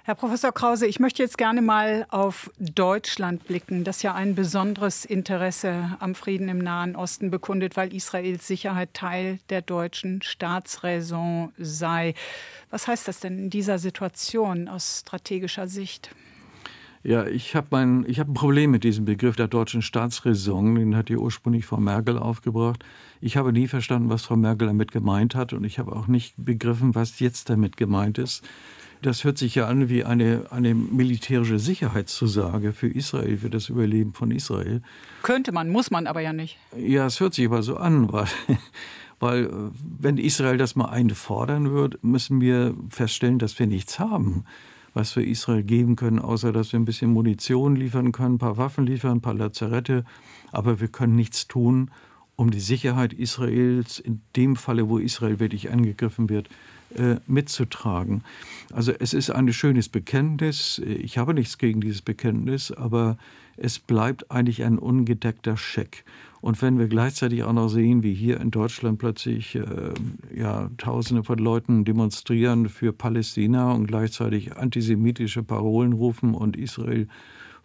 Herr 0.07 0.17
Professor 0.17 0.53
Krause, 0.53 0.87
ich 0.87 1.01
möchte 1.01 1.23
jetzt 1.23 1.39
gerne 1.39 1.63
mal 1.63 2.05
auf 2.11 2.51
Deutschland 2.59 3.47
blicken, 3.47 3.85
das 3.85 4.03
ja 4.03 4.15
ein 4.15 4.35
besonderes 4.35 5.07
Interesse 5.07 5.97
am 5.99 6.15
Frieden 6.15 6.51
im 6.51 6.59
Nahen 6.59 6.95
Osten 6.95 7.31
bekundet, 7.31 7.79
weil 7.79 7.95
Israels 7.95 8.47
Sicherheit 8.47 8.93
Teil 8.93 9.39
der 9.49 9.63
deutschen 9.63 10.21
Staatsräson 10.21 11.55
sei. 11.57 12.13
Was 12.69 12.87
heißt 12.87 13.09
das 13.09 13.21
denn 13.21 13.39
in 13.39 13.49
dieser 13.49 13.79
Situation 13.79 14.69
aus 14.69 15.01
strategischer 15.01 15.69
Sicht? 15.69 16.11
Ja, 17.05 17.27
ich 17.27 17.55
habe 17.55 17.77
ein, 17.77 18.07
hab 18.09 18.29
ein 18.29 18.35
Problem 18.35 18.71
mit 18.71 18.83
diesem 18.83 19.05
Begriff 19.05 19.37
der 19.37 19.47
deutschen 19.47 19.83
Staatsräson. 19.83 20.75
Den 20.75 20.97
hat 20.97 21.11
die 21.11 21.17
ursprünglich 21.17 21.67
Frau 21.67 21.77
Merkel 21.77 22.19
aufgebracht. 22.19 22.83
Ich 23.21 23.37
habe 23.37 23.53
nie 23.53 23.69
verstanden, 23.69 24.09
was 24.09 24.25
Frau 24.25 24.37
Merkel 24.37 24.69
damit 24.69 24.91
gemeint 24.91 25.35
hat. 25.35 25.53
Und 25.53 25.65
ich 25.65 25.79
habe 25.79 25.95
auch 25.95 26.07
nicht 26.07 26.35
begriffen, 26.39 26.95
was 26.95 27.21
jetzt 27.21 27.51
damit 27.51 27.77
gemeint 27.77 28.19
ist 28.19 28.43
das 29.05 29.25
hört 29.25 29.37
sich 29.37 29.55
ja 29.55 29.67
an 29.67 29.89
wie 29.89 30.05
eine, 30.05 30.47
eine 30.51 30.75
militärische 30.75 31.59
Sicherheitszusage 31.59 32.73
für 32.73 32.89
Israel, 32.89 33.37
für 33.37 33.51
das 33.51 33.69
Überleben 33.69 34.15
von 34.15 34.31
Israel. 34.31 34.83
Könnte 35.23 35.53
man, 35.53 35.69
muss 35.69 35.91
man 35.91 36.07
aber 36.07 36.21
ja 36.21 36.33
nicht. 36.33 36.57
Ja, 36.77 37.07
es 37.07 37.21
hört 37.21 37.35
sich 37.35 37.47
aber 37.47 37.63
so 37.63 37.77
an, 37.77 38.11
weil, 38.13 38.27
weil 39.21 39.51
wenn 39.99 40.17
Israel 40.17 40.57
das 40.57 40.75
mal 40.75 40.89
einfordern 40.89 41.73
wird, 41.73 42.03
müssen 42.03 42.41
wir 42.41 42.75
feststellen, 42.89 43.39
dass 43.39 43.59
wir 43.59 43.67
nichts 43.67 43.99
haben, 43.99 44.45
was 44.95 45.15
wir 45.17 45.27
Israel 45.27 45.63
geben 45.63 45.97
können, 45.97 46.21
außer 46.21 46.53
dass 46.53 46.73
wir 46.73 46.81
ein 46.81 46.85
bisschen 46.85 47.13
Munition 47.13 47.77
liefern 47.77 48.13
können, 48.13 48.37
ein 48.37 48.39
paar 48.39 48.57
Waffen 48.57 48.87
liefern, 48.87 49.19
ein 49.19 49.21
paar 49.21 49.35
Lazarette, 49.35 50.05
aber 50.53 50.81
wir 50.81 50.89
können 50.89 51.17
nichts 51.17 51.49
tun, 51.49 51.91
um 52.37 52.51
die 52.51 52.61
Sicherheit 52.61 53.13
Israels 53.13 53.99
in 53.99 54.21
dem 54.37 54.57
Falle, 54.57 54.89
wo 54.89 54.99
Israel 54.99 55.41
wirklich 55.41 55.71
angegriffen 55.71 56.29
wird, 56.29 56.49
äh, 56.97 57.17
mitzutragen. 57.27 58.23
Also 58.73 58.93
es 58.93 59.15
ist 59.15 59.31
ein 59.31 59.53
schönes 59.53 59.89
Bekenntnis. 59.89 60.81
Ich 60.85 61.19
habe 61.19 61.35
nichts 61.35 61.59
gegen 61.59 61.81
dieses 61.81 62.03
Bekenntnis, 62.03 62.71
aber 62.73 63.19
es 63.57 63.79
bleibt 63.79 64.31
eigentlich 64.31 64.65
ein 64.65 64.79
ungedeckter 64.79 65.57
Scheck. 65.57 66.05
Und 66.45 66.61
wenn 66.61 66.79
wir 66.79 66.89
gleichzeitig 66.89 67.43
auch 67.43 67.55
noch 67.55 67.69
sehen, 67.69 68.03
wie 68.03 68.13
hier 68.13 68.39
in 68.39 68.51
Deutschland 68.51 68.99
plötzlich 68.99 69.55
äh, 69.55 69.65
ja, 70.37 70.69
Tausende 70.77 71.25
von 71.25 71.39
Leuten 71.39 71.87
demonstrieren 71.87 72.69
für 72.69 72.93
Palästina 72.93 73.73
und 73.73 73.87
gleichzeitig 73.87 74.55
antisemitische 74.55 75.43
Parolen 75.43 75.95
rufen 75.95 76.35
und 76.35 76.59
Israel 76.59 77.09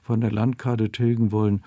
von 0.02 0.22
der 0.22 0.32
Landkarte 0.32 0.94
tilgen 0.94 1.34
wollen, 1.34 1.62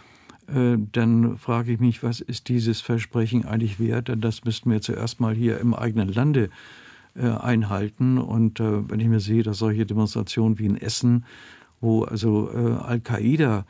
äh, 0.47 0.79
dann 0.93 1.37
frage 1.37 1.73
ich 1.73 1.81
mich, 1.81 2.03
was 2.03 2.23
ist 2.23 2.49
dieses 2.49 2.81
Versprechen 2.81 3.45
eigentlich 3.45 3.79
wert? 3.79 4.09
Denn 4.09 4.23
das 4.23 4.47
müssten 4.47 4.71
wir 4.71 4.81
zuerst 4.81 5.21
mal 5.21 5.35
hier 5.35 5.61
im 5.61 5.75
eigenen 5.75 6.11
Lande 6.11 6.49
äh, 7.15 7.29
einhalten. 7.29 8.17
Und 8.17 8.59
äh, 8.59 8.89
wenn 8.89 9.01
ich 9.01 9.09
mir 9.09 9.21
sehe, 9.21 9.43
dass 9.43 9.59
solche 9.59 9.85
Demonstrationen 9.85 10.59
wie 10.59 10.65
in 10.65 10.79
Essen, 10.79 11.27
wo 11.79 12.05
also 12.05 12.51
äh, 12.51 12.73
Al-Qaida 12.83 13.67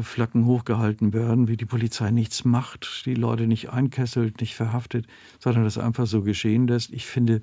Flaggen 0.00 0.46
hochgehalten 0.46 1.12
werden, 1.12 1.48
wie 1.48 1.56
die 1.56 1.64
Polizei 1.64 2.10
nichts 2.10 2.44
macht, 2.44 3.02
die 3.06 3.14
Leute 3.14 3.46
nicht 3.46 3.70
einkesselt, 3.70 4.40
nicht 4.40 4.54
verhaftet, 4.54 5.06
sondern 5.38 5.64
das 5.64 5.78
einfach 5.78 6.06
so 6.06 6.22
geschehen 6.22 6.66
lässt. 6.66 6.92
Ich 6.92 7.06
finde, 7.06 7.42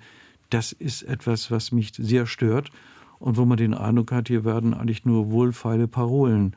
das 0.50 0.72
ist 0.72 1.03
etwas, 1.03 1.51
was 1.51 1.72
mich 1.72 1.91
sehr 1.98 2.25
stört 2.25 2.72
und 3.19 3.38
wo 3.38 3.46
man 3.46 3.58
den 3.58 3.74
Eindruck 3.74 4.12
hat, 4.12 4.27
hier 4.27 4.46
werden 4.46 4.74
eigentlich 4.74 5.05
nur 5.05 5.31
wohlfeile 5.31 5.88
Parolen 5.88 6.55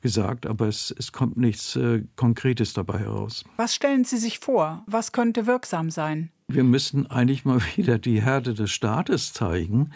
gesagt, 0.00 0.46
aber 0.46 0.68
es, 0.68 0.94
es 0.96 1.12
kommt 1.12 1.36
nichts 1.36 1.76
äh, 1.76 2.02
Konkretes 2.16 2.74
dabei 2.74 2.98
heraus. 2.98 3.44
Was 3.56 3.74
stellen 3.74 4.04
Sie 4.04 4.18
sich 4.18 4.38
vor? 4.38 4.84
Was 4.86 5.12
könnte 5.12 5.46
wirksam 5.46 5.90
sein? 5.90 6.30
wir 6.48 6.64
müssten 6.64 7.06
eigentlich 7.06 7.44
mal 7.44 7.60
wieder 7.76 7.98
die 7.98 8.22
Härte 8.22 8.54
des 8.54 8.70
Staates 8.70 9.32
zeigen. 9.32 9.90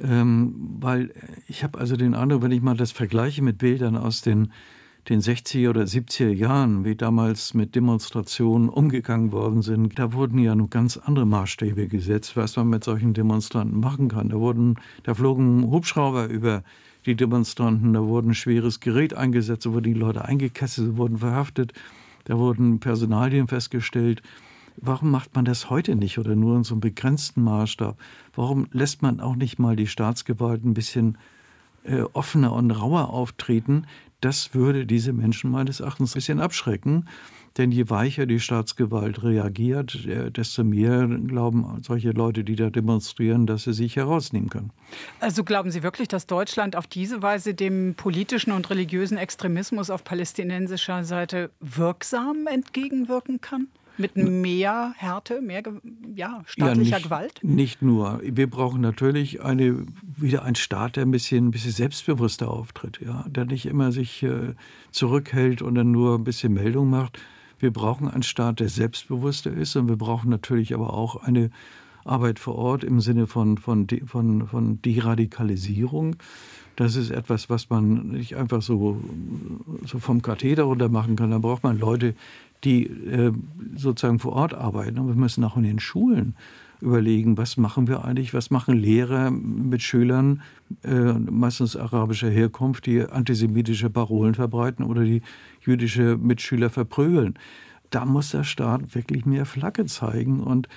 Ähm, 0.00 0.54
weil 0.80 1.12
ich 1.46 1.64
habe 1.64 1.78
also 1.78 1.96
den 1.96 2.14
Eindruck, 2.14 2.42
wenn 2.42 2.52
ich 2.52 2.62
mal 2.62 2.76
das 2.76 2.92
vergleiche 2.92 3.42
mit 3.42 3.58
Bildern 3.58 3.96
aus 3.96 4.20
den, 4.22 4.52
den 5.08 5.20
60er 5.20 5.70
oder 5.70 5.82
70er 5.82 6.28
Jahren, 6.28 6.84
wie 6.84 6.94
damals 6.94 7.54
mit 7.54 7.74
Demonstrationen 7.74 8.68
umgegangen 8.68 9.32
worden 9.32 9.62
sind, 9.62 9.98
da 9.98 10.12
wurden 10.12 10.38
ja 10.38 10.54
nur 10.54 10.68
ganz 10.68 10.96
andere 10.96 11.26
Maßstäbe 11.26 11.88
gesetzt, 11.88 12.36
was 12.36 12.56
man 12.56 12.68
mit 12.68 12.84
solchen 12.84 13.14
Demonstranten 13.14 13.80
machen 13.80 14.08
kann. 14.08 14.28
Da, 14.28 14.36
wurden, 14.36 14.76
da 15.02 15.14
flogen 15.14 15.70
Hubschrauber 15.70 16.26
über 16.26 16.62
die 17.06 17.16
Demonstranten, 17.16 17.94
da 17.94 18.02
wurden 18.02 18.34
schweres 18.34 18.80
Gerät 18.80 19.14
eingesetzt, 19.14 19.64
da 19.66 19.72
wurden 19.72 19.84
die 19.84 19.94
Leute 19.94 20.24
eingekesselt, 20.24 20.96
wurden 20.96 21.18
verhaftet, 21.18 21.72
da 22.24 22.38
wurden 22.38 22.80
Personalien 22.80 23.48
festgestellt. 23.48 24.22
Warum 24.80 25.10
macht 25.10 25.34
man 25.34 25.44
das 25.44 25.70
heute 25.70 25.96
nicht 25.96 26.18
oder 26.18 26.36
nur 26.36 26.56
in 26.56 26.64
so 26.64 26.74
einem 26.74 26.80
begrenzten 26.80 27.42
Maßstab? 27.42 27.98
Warum 28.34 28.66
lässt 28.72 29.02
man 29.02 29.20
auch 29.20 29.36
nicht 29.36 29.58
mal 29.58 29.76
die 29.76 29.86
Staatsgewalt 29.86 30.64
ein 30.64 30.74
bisschen 30.74 31.18
äh, 31.84 32.02
offener 32.12 32.52
und 32.52 32.70
rauer 32.70 33.10
auftreten? 33.10 33.86
Das 34.20 34.54
würde 34.54 34.86
diese 34.86 35.12
Menschen 35.12 35.50
meines 35.50 35.80
Erachtens 35.80 36.12
ein 36.12 36.14
bisschen 36.14 36.40
abschrecken. 36.40 37.06
Denn 37.56 37.72
je 37.72 37.90
weicher 37.90 38.26
die 38.26 38.38
Staatsgewalt 38.38 39.24
reagiert, 39.24 40.06
äh, 40.06 40.30
desto 40.30 40.62
mehr 40.62 41.08
glauben 41.08 41.82
solche 41.82 42.12
Leute, 42.12 42.44
die 42.44 42.54
da 42.54 42.70
demonstrieren, 42.70 43.46
dass 43.46 43.64
sie 43.64 43.72
sich 43.72 43.96
herausnehmen 43.96 44.48
können. 44.48 44.70
Also 45.18 45.42
glauben 45.42 45.72
Sie 45.72 45.82
wirklich, 45.82 46.06
dass 46.06 46.26
Deutschland 46.26 46.76
auf 46.76 46.86
diese 46.86 47.20
Weise 47.20 47.54
dem 47.54 47.94
politischen 47.96 48.52
und 48.52 48.70
religiösen 48.70 49.18
Extremismus 49.18 49.90
auf 49.90 50.04
palästinensischer 50.04 51.02
Seite 51.02 51.50
wirksam 51.60 52.46
entgegenwirken 52.46 53.40
kann? 53.40 53.66
Mit 53.98 54.16
mehr 54.16 54.94
Härte, 54.96 55.40
mehr 55.40 55.62
ja, 56.14 56.42
staatlicher 56.46 56.90
ja, 56.90 56.96
nicht, 56.96 57.04
Gewalt? 57.04 57.40
Nicht 57.42 57.82
nur. 57.82 58.20
Wir 58.22 58.48
brauchen 58.48 58.80
natürlich 58.80 59.42
eine, 59.42 59.84
wieder 60.16 60.44
einen 60.44 60.54
Staat, 60.54 60.96
der 60.96 61.04
ein 61.04 61.10
bisschen, 61.10 61.48
ein 61.48 61.50
bisschen 61.50 61.72
selbstbewusster 61.72 62.50
auftritt, 62.50 63.00
ja, 63.04 63.24
der 63.28 63.44
nicht 63.44 63.66
immer 63.66 63.92
sich 63.92 64.22
äh, 64.22 64.54
zurückhält 64.92 65.62
und 65.62 65.74
dann 65.74 65.90
nur 65.90 66.14
ein 66.14 66.24
bisschen 66.24 66.54
Meldung 66.54 66.90
macht. 66.90 67.18
Wir 67.58 67.72
brauchen 67.72 68.08
einen 68.08 68.22
Staat, 68.22 68.60
der 68.60 68.68
selbstbewusster 68.68 69.52
ist 69.52 69.74
und 69.76 69.88
wir 69.88 69.96
brauchen 69.96 70.30
natürlich 70.30 70.74
aber 70.74 70.94
auch 70.94 71.16
eine 71.16 71.50
Arbeit 72.04 72.38
vor 72.38 72.54
Ort 72.54 72.84
im 72.84 73.00
Sinne 73.00 73.26
von, 73.26 73.58
von, 73.58 73.86
von, 74.06 74.46
von 74.46 74.80
Deradikalisierung. 74.82 76.16
Das 76.76 76.94
ist 76.94 77.10
etwas, 77.10 77.50
was 77.50 77.70
man 77.70 78.10
nicht 78.10 78.36
einfach 78.36 78.62
so, 78.62 79.00
so 79.84 79.98
vom 79.98 80.22
Katheter 80.22 80.62
runter 80.62 80.88
machen 80.88 81.16
kann. 81.16 81.32
Da 81.32 81.38
braucht 81.38 81.64
man 81.64 81.78
Leute, 81.78 82.14
die 82.64 82.86
äh, 82.86 83.32
sozusagen 83.76 84.18
vor 84.18 84.32
Ort 84.32 84.54
arbeiten. 84.54 84.98
Und 84.98 85.08
wir 85.08 85.14
müssen 85.14 85.44
auch 85.44 85.56
in 85.56 85.62
den 85.62 85.78
Schulen 85.78 86.34
überlegen, 86.80 87.36
was 87.36 87.56
machen 87.56 87.88
wir 87.88 88.04
eigentlich, 88.04 88.34
was 88.34 88.50
machen 88.50 88.76
Lehrer 88.76 89.30
mit 89.30 89.82
Schülern, 89.82 90.42
äh, 90.84 91.12
meistens 91.12 91.76
arabischer 91.76 92.30
Herkunft, 92.30 92.86
die 92.86 93.02
antisemitische 93.02 93.90
Parolen 93.90 94.34
verbreiten 94.34 94.84
oder 94.84 95.02
die 95.02 95.22
jüdische 95.60 96.16
Mitschüler 96.16 96.70
verprügeln. 96.70 97.34
Da 97.90 98.04
muss 98.04 98.30
der 98.30 98.44
Staat 98.44 98.94
wirklich 98.94 99.26
mehr 99.26 99.46
Flagge 99.46 99.86
zeigen. 99.86 100.40
Und 100.40 100.68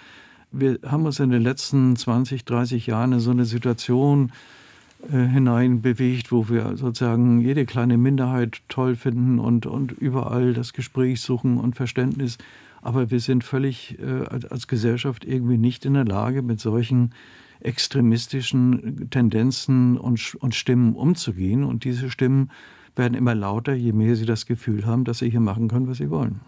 wir 0.51 0.79
haben 0.85 1.05
uns 1.05 1.19
in 1.19 1.29
den 1.29 1.41
letzten 1.41 1.95
20, 1.95 2.45
30 2.45 2.87
Jahren 2.87 3.13
in 3.13 3.19
so 3.19 3.31
eine 3.31 3.45
Situation 3.45 4.29
äh, 4.29 4.60
hinein 5.09 5.81
bewegt, 5.81 6.31
wo 6.31 6.49
wir 6.49 6.77
sozusagen 6.77 7.41
jede 7.41 7.65
kleine 7.65 7.97
Minderheit 7.97 8.61
toll 8.67 8.95
finden 8.95 9.39
und, 9.39 9.65
und 9.65 9.91
überall 9.91 10.53
das 10.53 10.73
Gespräch 10.73 11.21
suchen 11.21 11.57
und 11.57 11.75
Verständnis. 11.75 12.37
Aber 12.81 13.11
wir 13.11 13.19
sind 13.19 13.43
völlig 13.43 13.97
äh, 13.99 14.25
als 14.49 14.67
Gesellschaft 14.67 15.25
irgendwie 15.25 15.57
nicht 15.57 15.85
in 15.85 15.93
der 15.93 16.05
Lage, 16.05 16.41
mit 16.41 16.59
solchen 16.59 17.13
extremistischen 17.59 19.09
Tendenzen 19.11 19.97
und, 19.97 20.35
und 20.39 20.55
Stimmen 20.55 20.95
umzugehen. 20.95 21.63
Und 21.63 21.83
diese 21.83 22.09
Stimmen 22.09 22.49
werden 22.95 23.13
immer 23.13 23.35
lauter, 23.35 23.73
je 23.73 23.93
mehr 23.93 24.15
sie 24.15 24.25
das 24.25 24.45
Gefühl 24.45 24.85
haben, 24.85 25.05
dass 25.05 25.19
sie 25.19 25.29
hier 25.29 25.39
machen 25.39 25.67
können, 25.67 25.87
was 25.87 25.97
sie 25.97 26.09
wollen. 26.09 26.41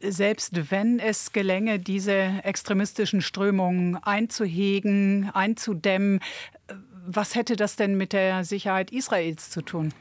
Selbst 0.00 0.70
wenn 0.70 1.00
es 1.00 1.32
gelänge, 1.32 1.78
diese 1.78 2.12
extremistischen 2.44 3.20
Strömungen 3.20 3.96
einzuhegen, 3.96 5.30
einzudämmen, 5.32 6.20
was 7.08 7.34
hätte 7.34 7.56
das 7.56 7.76
denn 7.76 7.96
mit 7.96 8.12
der 8.12 8.44
Sicherheit 8.44 8.90
Israels 8.90 9.50
zu 9.50 9.62
tun? 9.62 9.92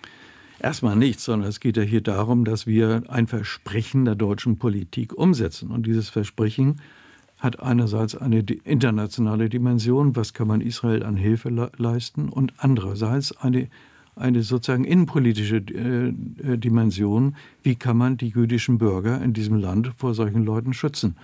Erstmal 0.60 0.96
nichts, 0.96 1.24
sondern 1.24 1.50
es 1.50 1.60
geht 1.60 1.78
ja 1.78 1.84
hier 1.84 2.02
darum, 2.02 2.44
dass 2.44 2.66
wir 2.66 3.04
ein 3.08 3.28
Versprechen 3.28 4.06
der 4.06 4.16
deutschen 4.16 4.58
Politik 4.58 5.14
umsetzen. 5.14 5.70
Und 5.70 5.86
dieses 5.86 6.10
Versprechen 6.10 6.82
hat 7.38 7.60
einerseits 7.60 8.16
eine 8.16 8.40
internationale 8.40 9.50
Dimension, 9.50 10.16
was 10.16 10.34
kann 10.34 10.48
man 10.48 10.62
Israel 10.62 11.04
an 11.04 11.16
Hilfe 11.16 11.50
le 11.50 11.72
leisten, 11.78 12.30
und 12.30 12.54
andererseits 12.58 13.38
eine, 13.38 13.68
eine 14.16 14.42
sozusagen 14.42 14.84
innenpolitische 14.84 15.58
äh, 15.58 16.08
äh, 16.08 16.58
Dimension, 16.58 17.36
wie 17.62 17.76
kann 17.76 17.98
man 17.98 18.18
die 18.18 18.30
jüdischen 18.30 18.80
Bürger 18.80 19.22
in 19.22 19.34
diesem 19.34 19.58
Land 19.58 19.92
vor 19.96 20.16
solchen 20.16 20.44
Leuten 20.44 20.74
schützen. 20.74 21.16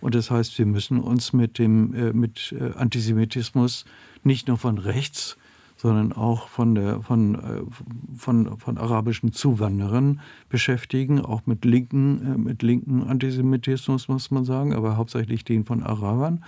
Und 0.00 0.16
das 0.16 0.32
heißt, 0.32 0.58
wir 0.58 0.66
müssen 0.66 0.98
uns 0.98 1.32
mit 1.32 1.58
dem 1.58 1.94
äh, 1.94 2.12
mit 2.12 2.52
äh, 2.58 2.76
Antisemitismus 2.76 3.84
nicht 4.24 4.48
nur 4.48 4.58
von 4.58 4.78
rechts, 4.78 5.36
sondern 5.76 6.12
auch 6.12 6.48
von, 6.48 6.74
der, 6.74 7.00
von, 7.00 7.34
äh, 7.36 8.18
von, 8.18 8.58
von 8.58 8.76
arabischen 8.76 9.32
Zuwanderern 9.32 10.20
beschäftigen, 10.50 11.20
auch 11.20 11.46
mit 11.46 11.64
linken, 11.64 12.34
äh, 12.34 12.38
mit 12.38 12.62
linken 12.62 13.02
Antisemitismus, 13.02 14.08
muss 14.08 14.30
man 14.30 14.44
sagen, 14.44 14.74
aber 14.74 14.98
hauptsächlich 14.98 15.42
den 15.44 15.64
von 15.64 15.82
Arabern 15.82 16.44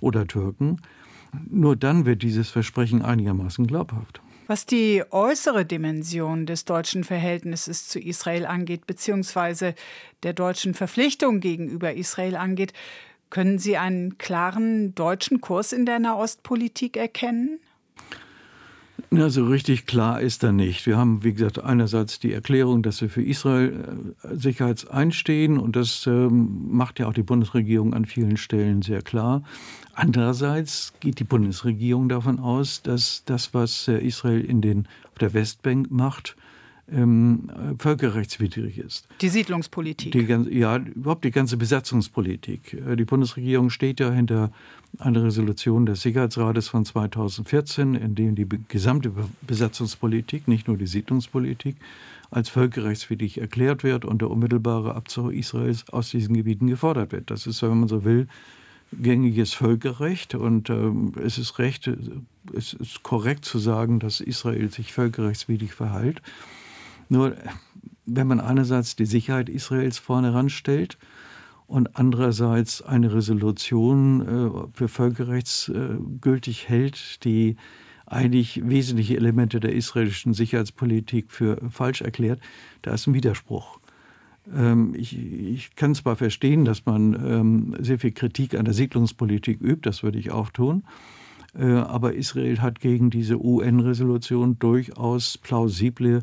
oder 0.00 0.26
Türken. 0.28 0.80
Nur 1.50 1.74
dann 1.74 2.06
wird 2.06 2.22
dieses 2.22 2.50
Versprechen 2.50 3.02
einigermaßen 3.02 3.66
glaubhaft. 3.66 4.20
Was 4.46 4.64
die 4.64 5.02
äußere 5.10 5.66
Dimension 5.66 6.46
des 6.46 6.64
deutschen 6.64 7.04
Verhältnisses 7.04 7.86
zu 7.86 8.00
Israel 8.00 8.46
angeht, 8.46 8.86
beziehungsweise 8.86 9.74
der 10.22 10.32
deutschen 10.32 10.72
Verpflichtung 10.72 11.40
gegenüber 11.40 11.92
Israel 11.92 12.34
angeht, 12.36 12.72
können 13.30 13.58
Sie 13.58 13.76
einen 13.76 14.18
klaren 14.18 14.94
deutschen 14.94 15.40
Kurs 15.40 15.72
in 15.72 15.86
der 15.86 15.98
Nahostpolitik 15.98 16.96
erkennen? 16.96 17.60
Na, 19.10 19.30
so 19.30 19.46
richtig 19.46 19.86
klar 19.86 20.20
ist 20.20 20.44
er 20.44 20.52
nicht. 20.52 20.84
Wir 20.84 20.98
haben, 20.98 21.24
wie 21.24 21.32
gesagt, 21.32 21.64
einerseits 21.64 22.18
die 22.18 22.32
Erklärung, 22.32 22.82
dass 22.82 23.00
wir 23.00 23.08
für 23.08 23.22
Israel 23.22 24.12
äh, 24.22 24.36
Sicherheitseinstehen 24.36 25.58
und 25.58 25.76
das 25.76 26.06
ähm, 26.06 26.68
macht 26.70 26.98
ja 26.98 27.06
auch 27.06 27.14
die 27.14 27.22
Bundesregierung 27.22 27.94
an 27.94 28.04
vielen 28.04 28.36
Stellen 28.36 28.82
sehr 28.82 29.00
klar. 29.00 29.42
Andererseits 29.94 30.92
geht 31.00 31.20
die 31.20 31.24
Bundesregierung 31.24 32.10
davon 32.10 32.38
aus, 32.38 32.82
dass 32.82 33.22
das, 33.24 33.54
was 33.54 33.88
äh, 33.88 33.98
Israel 33.98 34.42
in 34.42 34.60
den, 34.60 34.86
auf 35.12 35.18
der 35.18 35.32
Westbank 35.32 35.90
macht, 35.90 36.36
ähm, 36.92 37.50
völkerrechtswidrig 37.78 38.78
ist. 38.78 39.06
Die 39.20 39.28
Siedlungspolitik. 39.28 40.12
Die, 40.12 40.58
ja, 40.58 40.76
überhaupt 40.76 41.24
die 41.24 41.30
ganze 41.30 41.56
Besatzungspolitik. 41.56 42.74
Äh, 42.74 42.96
die 42.96 43.04
Bundesregierung 43.04 43.70
steht 43.70 44.00
ja 44.00 44.10
hinter 44.10 44.50
einer 44.98 45.24
Resolution 45.24 45.86
des 45.86 46.02
Sicherheitsrates 46.02 46.68
von 46.68 46.84
2014, 46.84 47.94
in 47.94 48.14
dem 48.14 48.34
die 48.34 48.46
gesamte 48.68 49.12
Besatzungspolitik, 49.42 50.48
nicht 50.48 50.68
nur 50.68 50.76
die 50.76 50.86
Siedlungspolitik, 50.86 51.76
als 52.30 52.48
völkerrechtswidrig 52.48 53.38
erklärt 53.38 53.84
wird 53.84 54.04
und 54.04 54.20
der 54.20 54.30
unmittelbare 54.30 54.94
Abzug 54.94 55.32
Israels 55.32 55.88
aus 55.90 56.10
diesen 56.10 56.34
Gebieten 56.34 56.66
gefordert 56.66 57.12
wird. 57.12 57.30
Das 57.30 57.46
ist, 57.46 57.62
wenn 57.62 57.80
man 57.80 57.88
so 57.88 58.04
will, 58.04 58.28
gängiges 58.92 59.52
Völkerrecht 59.52 60.34
und 60.34 60.70
ähm, 60.70 61.12
es 61.22 61.38
ist 61.38 61.58
recht, 61.58 61.90
es 62.54 62.72
ist 62.72 63.02
korrekt 63.02 63.44
zu 63.44 63.58
sagen, 63.58 63.98
dass 63.98 64.20
Israel 64.20 64.70
sich 64.70 64.92
völkerrechtswidrig 64.92 65.74
verhält. 65.74 66.22
Nur 67.08 67.36
wenn 68.06 68.26
man 68.26 68.40
einerseits 68.40 68.96
die 68.96 69.06
Sicherheit 69.06 69.48
Israels 69.48 69.98
vorne 69.98 70.32
ranstellt 70.34 70.98
und 71.66 71.96
andererseits 71.96 72.82
eine 72.82 73.12
Resolution 73.12 74.22
äh, 74.22 74.68
für 74.72 74.88
völkerrechtsgültig 74.88 76.68
hält, 76.68 77.24
die 77.24 77.56
eigentlich 78.06 78.66
wesentliche 78.66 79.16
Elemente 79.16 79.60
der 79.60 79.74
israelischen 79.74 80.32
Sicherheitspolitik 80.32 81.30
für 81.30 81.58
falsch 81.70 82.00
erklärt, 82.00 82.40
da 82.80 82.94
ist 82.94 83.06
ein 83.06 83.12
Widerspruch. 83.12 83.80
Ähm, 84.54 84.94
ich, 84.96 85.16
ich, 85.16 85.76
kann 85.76 85.94
zwar 85.94 86.16
verstehen, 86.16 86.64
dass 86.64 86.86
man 86.86 87.12
ähm, 87.14 87.76
sehr 87.80 87.98
viel 87.98 88.12
Kritik 88.12 88.54
an 88.54 88.64
der 88.64 88.72
Siedlungspolitik 88.72 89.60
übt, 89.60 89.82
das 89.82 90.02
würde 90.02 90.18
ich 90.18 90.30
auch 90.30 90.48
tun, 90.48 90.84
äh, 91.54 91.66
aber 91.66 92.14
Israel 92.14 92.62
hat 92.62 92.80
gegen 92.80 93.10
diese 93.10 93.38
UN-Resolution 93.38 94.58
durchaus 94.58 95.36
plausible 95.36 96.22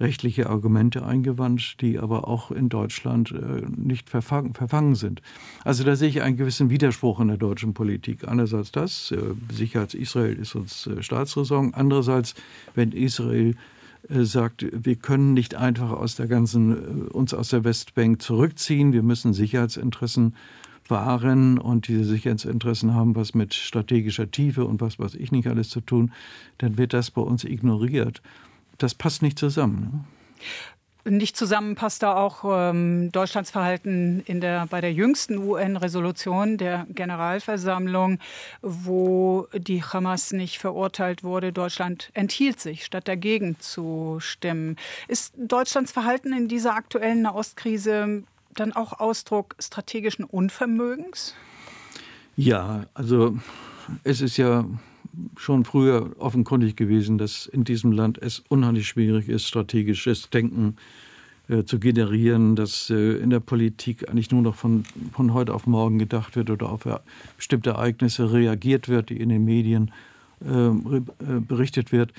rechtliche 0.00 0.48
Argumente 0.48 1.04
eingewandt, 1.04 1.80
die 1.80 1.98
aber 1.98 2.28
auch 2.28 2.50
in 2.50 2.68
Deutschland 2.68 3.32
äh, 3.32 3.62
nicht 3.76 4.10
verfangen, 4.10 4.54
verfangen 4.54 4.94
sind. 4.94 5.22
Also 5.64 5.84
da 5.84 5.96
sehe 5.96 6.08
ich 6.08 6.22
einen 6.22 6.36
gewissen 6.36 6.70
Widerspruch 6.70 7.20
in 7.20 7.28
der 7.28 7.36
deutschen 7.36 7.74
Politik. 7.74 8.28
Einerseits 8.28 8.72
das, 8.72 9.10
äh, 9.10 9.18
Sicherheits 9.52 9.94
Israel 9.94 10.34
ist 10.34 10.54
uns 10.54 10.86
äh, 10.86 11.02
Staatsräson. 11.02 11.74
Andererseits, 11.74 12.34
wenn 12.74 12.92
Israel 12.92 13.54
sagt, 14.08 14.64
wir 14.72 14.94
können 14.94 15.34
nicht 15.34 15.56
einfach 15.56 15.90
aus 15.90 16.14
der 16.14 16.28
ganzen, 16.28 17.08
uns 17.08 17.34
aus 17.34 17.48
der 17.48 17.64
Westbank 17.64 18.22
zurückziehen, 18.22 18.92
wir 18.92 19.02
müssen 19.02 19.34
Sicherheitsinteressen 19.34 20.34
wahren 20.88 21.58
und 21.58 21.88
diese 21.88 22.04
Sicherheitsinteressen 22.04 22.94
haben 22.94 23.16
was 23.16 23.34
mit 23.34 23.54
strategischer 23.54 24.30
Tiefe 24.30 24.64
und 24.64 24.80
was 24.80 24.98
weiß 25.00 25.14
ich 25.14 25.32
nicht 25.32 25.48
alles 25.48 25.68
zu 25.70 25.80
tun, 25.80 26.12
dann 26.58 26.78
wird 26.78 26.92
das 26.92 27.10
bei 27.10 27.22
uns 27.22 27.42
ignoriert 27.42 28.22
das 28.78 28.94
passt 28.94 29.22
nicht 29.22 29.38
zusammen. 29.38 30.06
Nicht 31.08 31.36
zusammen 31.36 31.76
passt 31.76 32.02
da 32.02 32.16
auch 32.16 32.44
ähm, 32.44 33.12
Deutschlands 33.12 33.52
Verhalten 33.52 34.24
in 34.26 34.40
der, 34.40 34.66
bei 34.66 34.80
der 34.80 34.92
jüngsten 34.92 35.38
UN-Resolution 35.38 36.58
der 36.58 36.84
Generalversammlung, 36.90 38.18
wo 38.60 39.46
die 39.54 39.84
Hamas 39.84 40.32
nicht 40.32 40.58
verurteilt 40.58 41.22
wurde. 41.22 41.52
Deutschland 41.52 42.10
enthielt 42.14 42.58
sich, 42.58 42.84
statt 42.84 43.06
dagegen 43.06 43.60
zu 43.60 44.16
stimmen. 44.18 44.76
Ist 45.06 45.32
Deutschlands 45.36 45.92
Verhalten 45.92 46.32
in 46.32 46.48
dieser 46.48 46.74
aktuellen 46.74 47.22
Nahostkrise 47.22 48.24
dann 48.54 48.72
auch 48.72 48.98
Ausdruck 48.98 49.54
strategischen 49.60 50.24
Unvermögens? 50.24 51.34
Ja, 52.34 52.86
also 52.94 53.38
es 54.02 54.20
ist 54.20 54.38
ja 54.38 54.64
schon 55.36 55.64
früher 55.64 56.10
offenkundig 56.18 56.76
gewesen, 56.76 57.18
dass 57.18 57.46
in 57.46 57.64
diesem 57.64 57.92
Land 57.92 58.18
es 58.18 58.42
unheimlich 58.48 58.86
schwierig 58.86 59.28
ist, 59.28 59.46
strategisches 59.46 60.30
Denken 60.30 60.76
äh, 61.48 61.64
zu 61.64 61.78
generieren, 61.78 62.56
dass 62.56 62.90
äh, 62.90 63.18
in 63.18 63.30
der 63.30 63.40
Politik 63.40 64.08
eigentlich 64.08 64.30
nur 64.30 64.42
noch 64.42 64.56
von, 64.56 64.84
von 65.12 65.32
heute 65.32 65.54
auf 65.54 65.66
morgen 65.66 65.98
gedacht 65.98 66.36
wird 66.36 66.50
oder 66.50 66.68
auf 66.70 66.86
bestimmte 67.36 67.70
Ereignisse 67.70 68.32
reagiert 68.32 68.88
wird, 68.88 69.10
die 69.10 69.20
in 69.20 69.28
den 69.28 69.44
Medien 69.44 69.92
äh, 70.44 70.68
äh 70.68 71.02
berichtet 71.40 71.92
wird. 71.92 72.12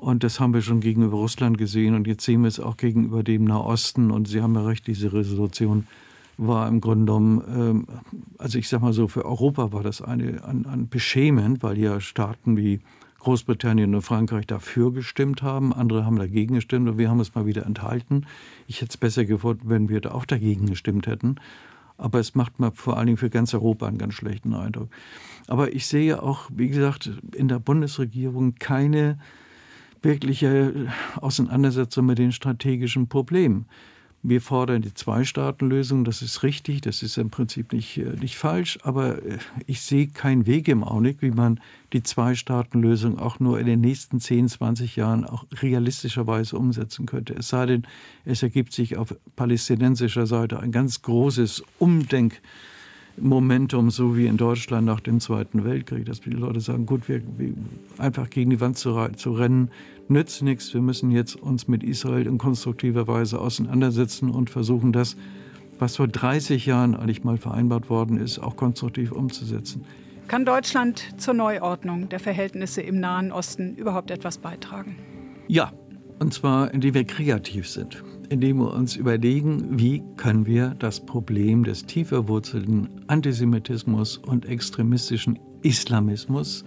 Und 0.00 0.22
das 0.22 0.38
haben 0.38 0.54
wir 0.54 0.62
schon 0.62 0.80
gegenüber 0.80 1.16
Russland 1.16 1.58
gesehen 1.58 1.94
und 1.94 2.06
jetzt 2.06 2.24
sehen 2.24 2.42
wir 2.42 2.48
es 2.48 2.60
auch 2.60 2.76
gegenüber 2.76 3.24
dem 3.24 3.44
Nahosten. 3.44 4.12
Und 4.12 4.28
Sie 4.28 4.40
haben 4.40 4.54
ja 4.54 4.64
recht, 4.64 4.86
diese 4.86 5.12
Resolution 5.12 5.88
war 6.38 6.68
im 6.68 6.80
Grunde 6.80 7.04
genommen, 7.04 7.42
ähm, 7.54 7.86
also 8.38 8.58
ich 8.58 8.68
sag 8.68 8.80
mal 8.80 8.92
so, 8.92 9.08
für 9.08 9.24
Europa 9.24 9.72
war 9.72 9.82
das 9.82 10.00
eine, 10.00 10.44
ein, 10.44 10.66
ein 10.66 10.88
beschämend, 10.88 11.62
weil 11.62 11.76
ja 11.76 12.00
Staaten 12.00 12.56
wie 12.56 12.80
Großbritannien 13.18 13.94
und 13.94 14.02
Frankreich 14.02 14.46
dafür 14.46 14.92
gestimmt 14.92 15.42
haben, 15.42 15.72
andere 15.72 16.06
haben 16.06 16.16
dagegen 16.16 16.54
gestimmt 16.54 16.88
und 16.88 16.98
wir 16.98 17.10
haben 17.10 17.20
es 17.20 17.34
mal 17.34 17.46
wieder 17.46 17.66
enthalten. 17.66 18.26
Ich 18.68 18.80
hätte 18.80 18.90
es 18.90 18.96
besser 18.96 19.24
gefunden, 19.24 19.68
wenn 19.68 19.88
wir 19.88 20.00
da 20.00 20.12
auch 20.12 20.24
dagegen 20.24 20.66
gestimmt 20.66 21.08
hätten. 21.08 21.36
Aber 21.96 22.20
es 22.20 22.36
macht 22.36 22.60
mal 22.60 22.70
vor 22.72 22.96
allen 22.96 23.06
Dingen 23.06 23.18
für 23.18 23.28
ganz 23.28 23.52
Europa 23.52 23.88
einen 23.88 23.98
ganz 23.98 24.14
schlechten 24.14 24.54
Eindruck. 24.54 24.88
Aber 25.48 25.74
ich 25.74 25.88
sehe 25.88 26.22
auch, 26.22 26.48
wie 26.54 26.68
gesagt, 26.68 27.10
in 27.34 27.48
der 27.48 27.58
Bundesregierung 27.58 28.54
keine 28.54 29.18
wirkliche 30.00 30.86
Auseinandersetzung 31.16 32.06
mit 32.06 32.18
den 32.18 32.30
strategischen 32.30 33.08
Problemen. 33.08 33.66
Wir 34.22 34.40
fordern 34.40 34.82
die 34.82 34.92
Zwei-Staaten-Lösung, 34.92 36.04
das 36.04 36.22
ist 36.22 36.42
richtig, 36.42 36.80
das 36.80 37.04
ist 37.04 37.18
im 37.18 37.30
Prinzip 37.30 37.72
nicht, 37.72 37.98
äh, 37.98 38.16
nicht 38.20 38.36
falsch, 38.36 38.78
aber 38.82 39.22
äh, 39.22 39.38
ich 39.66 39.80
sehe 39.80 40.08
keinen 40.08 40.46
Weg 40.46 40.66
im 40.66 40.82
Augenblick, 40.82 41.22
wie 41.22 41.30
man 41.30 41.60
die 41.92 42.02
Zwei-Staaten-Lösung 42.02 43.18
auch 43.18 43.38
nur 43.38 43.60
in 43.60 43.66
den 43.66 43.80
nächsten 43.80 44.18
10, 44.18 44.48
20 44.48 44.96
Jahren 44.96 45.24
auch 45.24 45.44
realistischerweise 45.62 46.58
umsetzen 46.58 47.06
könnte. 47.06 47.34
Es 47.34 47.48
sei 47.48 47.66
denn, 47.66 47.86
es 48.24 48.42
ergibt 48.42 48.72
sich 48.72 48.96
auf 48.96 49.14
palästinensischer 49.36 50.26
Seite 50.26 50.58
ein 50.58 50.72
ganz 50.72 51.00
großes 51.02 51.62
Umdenk- 51.78 52.40
Momentum, 53.20 53.90
so 53.90 54.16
wie 54.16 54.26
in 54.26 54.36
Deutschland 54.36 54.86
nach 54.86 55.00
dem 55.00 55.20
Zweiten 55.20 55.64
Weltkrieg, 55.64 56.06
dass 56.06 56.20
die 56.20 56.30
Leute 56.30 56.60
sagen, 56.60 56.86
gut, 56.86 57.08
wir, 57.08 57.20
wir 57.36 57.52
einfach 57.98 58.30
gegen 58.30 58.50
die 58.50 58.60
Wand 58.60 58.78
zu, 58.78 59.08
zu, 59.16 59.32
rennen, 59.32 59.70
nützt 60.10 60.42
nichts. 60.42 60.72
Wir 60.74 60.80
müssen 60.80 61.10
jetzt 61.10 61.36
uns 61.36 61.68
mit 61.68 61.82
Israel 61.82 62.26
in 62.26 62.38
konstruktiver 62.38 63.06
Weise 63.06 63.40
auseinandersetzen 63.40 64.30
und 64.30 64.50
versuchen, 64.50 64.92
das, 64.92 65.16
was 65.78 65.96
vor 65.96 66.08
30 66.08 66.66
Jahren 66.66 66.94
eigentlich 66.94 67.24
mal 67.24 67.36
vereinbart 67.36 67.90
worden 67.90 68.18
ist, 68.18 68.38
auch 68.38 68.56
konstruktiv 68.56 69.12
umzusetzen. 69.12 69.84
Kann 70.26 70.44
Deutschland 70.44 71.02
zur 71.16 71.34
Neuordnung 71.34 72.08
der 72.08 72.20
Verhältnisse 72.20 72.82
im 72.82 73.00
Nahen 73.00 73.32
Osten 73.32 73.74
überhaupt 73.76 74.10
etwas 74.10 74.38
beitragen? 74.38 74.96
Ja, 75.46 75.72
und 76.18 76.34
zwar 76.34 76.74
indem 76.74 76.94
wir 76.94 77.04
kreativ 77.04 77.68
sind 77.68 78.02
indem 78.28 78.58
wir 78.58 78.72
uns 78.74 78.96
überlegen, 78.96 79.78
wie 79.78 80.02
können 80.16 80.46
wir 80.46 80.74
das 80.78 81.00
Problem 81.00 81.64
des 81.64 81.86
tief 81.86 82.08
verwurzelten 82.08 82.88
Antisemitismus 83.06 84.18
und 84.18 84.46
extremistischen 84.46 85.38
Islamismus 85.62 86.64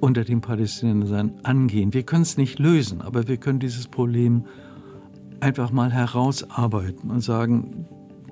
unter 0.00 0.24
den 0.24 0.40
Palästinensern 0.40 1.32
angehen. 1.42 1.94
Wir 1.94 2.02
können 2.02 2.22
es 2.22 2.36
nicht 2.36 2.58
lösen, 2.58 3.00
aber 3.00 3.28
wir 3.28 3.36
können 3.36 3.58
dieses 3.58 3.86
Problem 3.88 4.44
einfach 5.40 5.72
mal 5.72 5.92
herausarbeiten 5.92 7.10
und 7.10 7.20
sagen, 7.20 7.86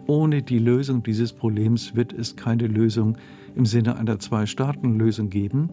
ohne 0.06 0.42
die 0.42 0.58
Lösung 0.58 1.02
dieses 1.02 1.32
Problems 1.32 1.94
wird 1.94 2.12
es 2.12 2.36
keine 2.36 2.66
Lösung 2.66 3.16
im 3.54 3.66
Sinne 3.66 3.96
einer 3.96 4.18
Zwei-Staaten-Lösung 4.18 5.30
geben. 5.30 5.70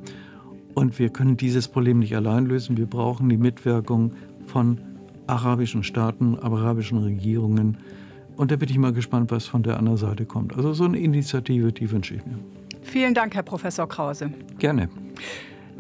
Und 0.76 1.00
wir 1.00 1.10
können 1.10 1.38
dieses 1.38 1.68
Problem 1.68 2.00
nicht 2.00 2.16
allein 2.16 2.46
lösen. 2.46 2.78
Wir 2.78 2.86
brauchen 2.86 3.28
die 3.30 3.38
Mitwirkung 3.38 4.14
von 4.46 4.80
arabischen 5.28 5.84
Staaten, 5.84 6.38
arabischen 6.38 7.00
Regierungen. 7.00 7.78
Und 8.36 8.52
da 8.52 8.56
bin 8.56 8.70
ich 8.70 8.78
mal 8.78 8.94
gespannt, 8.94 9.32
was 9.32 9.46
von 9.46 9.64
der 9.64 9.78
anderen 9.78 9.98
Seite 9.98 10.26
kommt. 10.26 10.56
Also 10.56 10.74
so 10.74 10.86
eine 10.86 11.00
Initiative, 11.00 11.72
die 11.72 11.92
wünsche 11.92 12.16
ich 12.16 12.26
mir. 12.26 12.38
Vielen 12.82 13.14
Dank, 13.14 13.36
Herr 13.36 13.44
Professor 13.44 13.88
Krause. 13.88 14.32
Gerne. 14.58 14.90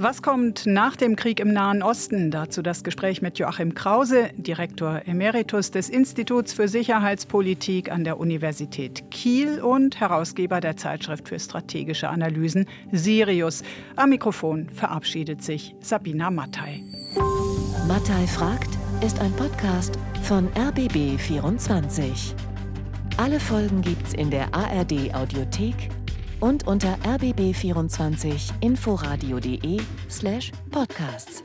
Was 0.02 0.22
kommt 0.22 0.66
nach 0.66 0.96
dem 0.96 1.18
Krieg 1.18 1.42
im 1.42 1.52
Nahen 1.52 1.84
Osten? 1.84 2.32
Dazu 2.32 2.62
das 2.62 2.86
Gespräch 2.86 3.22
mit 3.22 3.38
Joachim 3.38 3.74
Krause, 3.74 4.30
Direktor 4.38 5.02
Emeritus 5.06 5.72
des 5.72 5.90
Instituts 5.90 6.54
für 6.54 6.70
Sicherheitspolitik 6.70 7.92
an 7.92 8.06
der 8.06 8.18
Universität 8.18 9.12
Kiel 9.12 9.60
und 9.60 10.00
Herausgeber 10.00 10.62
der 10.62 10.78
Zeitschrift 10.78 11.28
für 11.28 11.38
strategische 11.38 12.08
Analysen 12.08 12.66
Sirius. 12.94 13.62
Am 13.98 14.12
Mikrofon 14.12 14.70
verabschiedet 14.70 15.44
sich 15.44 15.76
Sabina 15.82 16.32
Mattei. 16.32 16.82
Mattei 17.86 18.26
fragt 18.26 18.70
ist 19.04 19.20
ein 19.20 19.34
Podcast 19.34 20.00
von 20.24 20.48
RBB24. 20.52 22.36
Alle 23.18 23.42
Folgen 23.42 23.82
gibt's 23.82 24.14
in 24.14 24.32
der 24.32 24.54
ARD 24.54 25.14
Audiothek 25.14 25.90
und 26.40 26.68
unter 26.68 26.98
rbb24inforadio.de 27.00 29.82
slash 30.08 30.52
podcasts. 30.72 31.44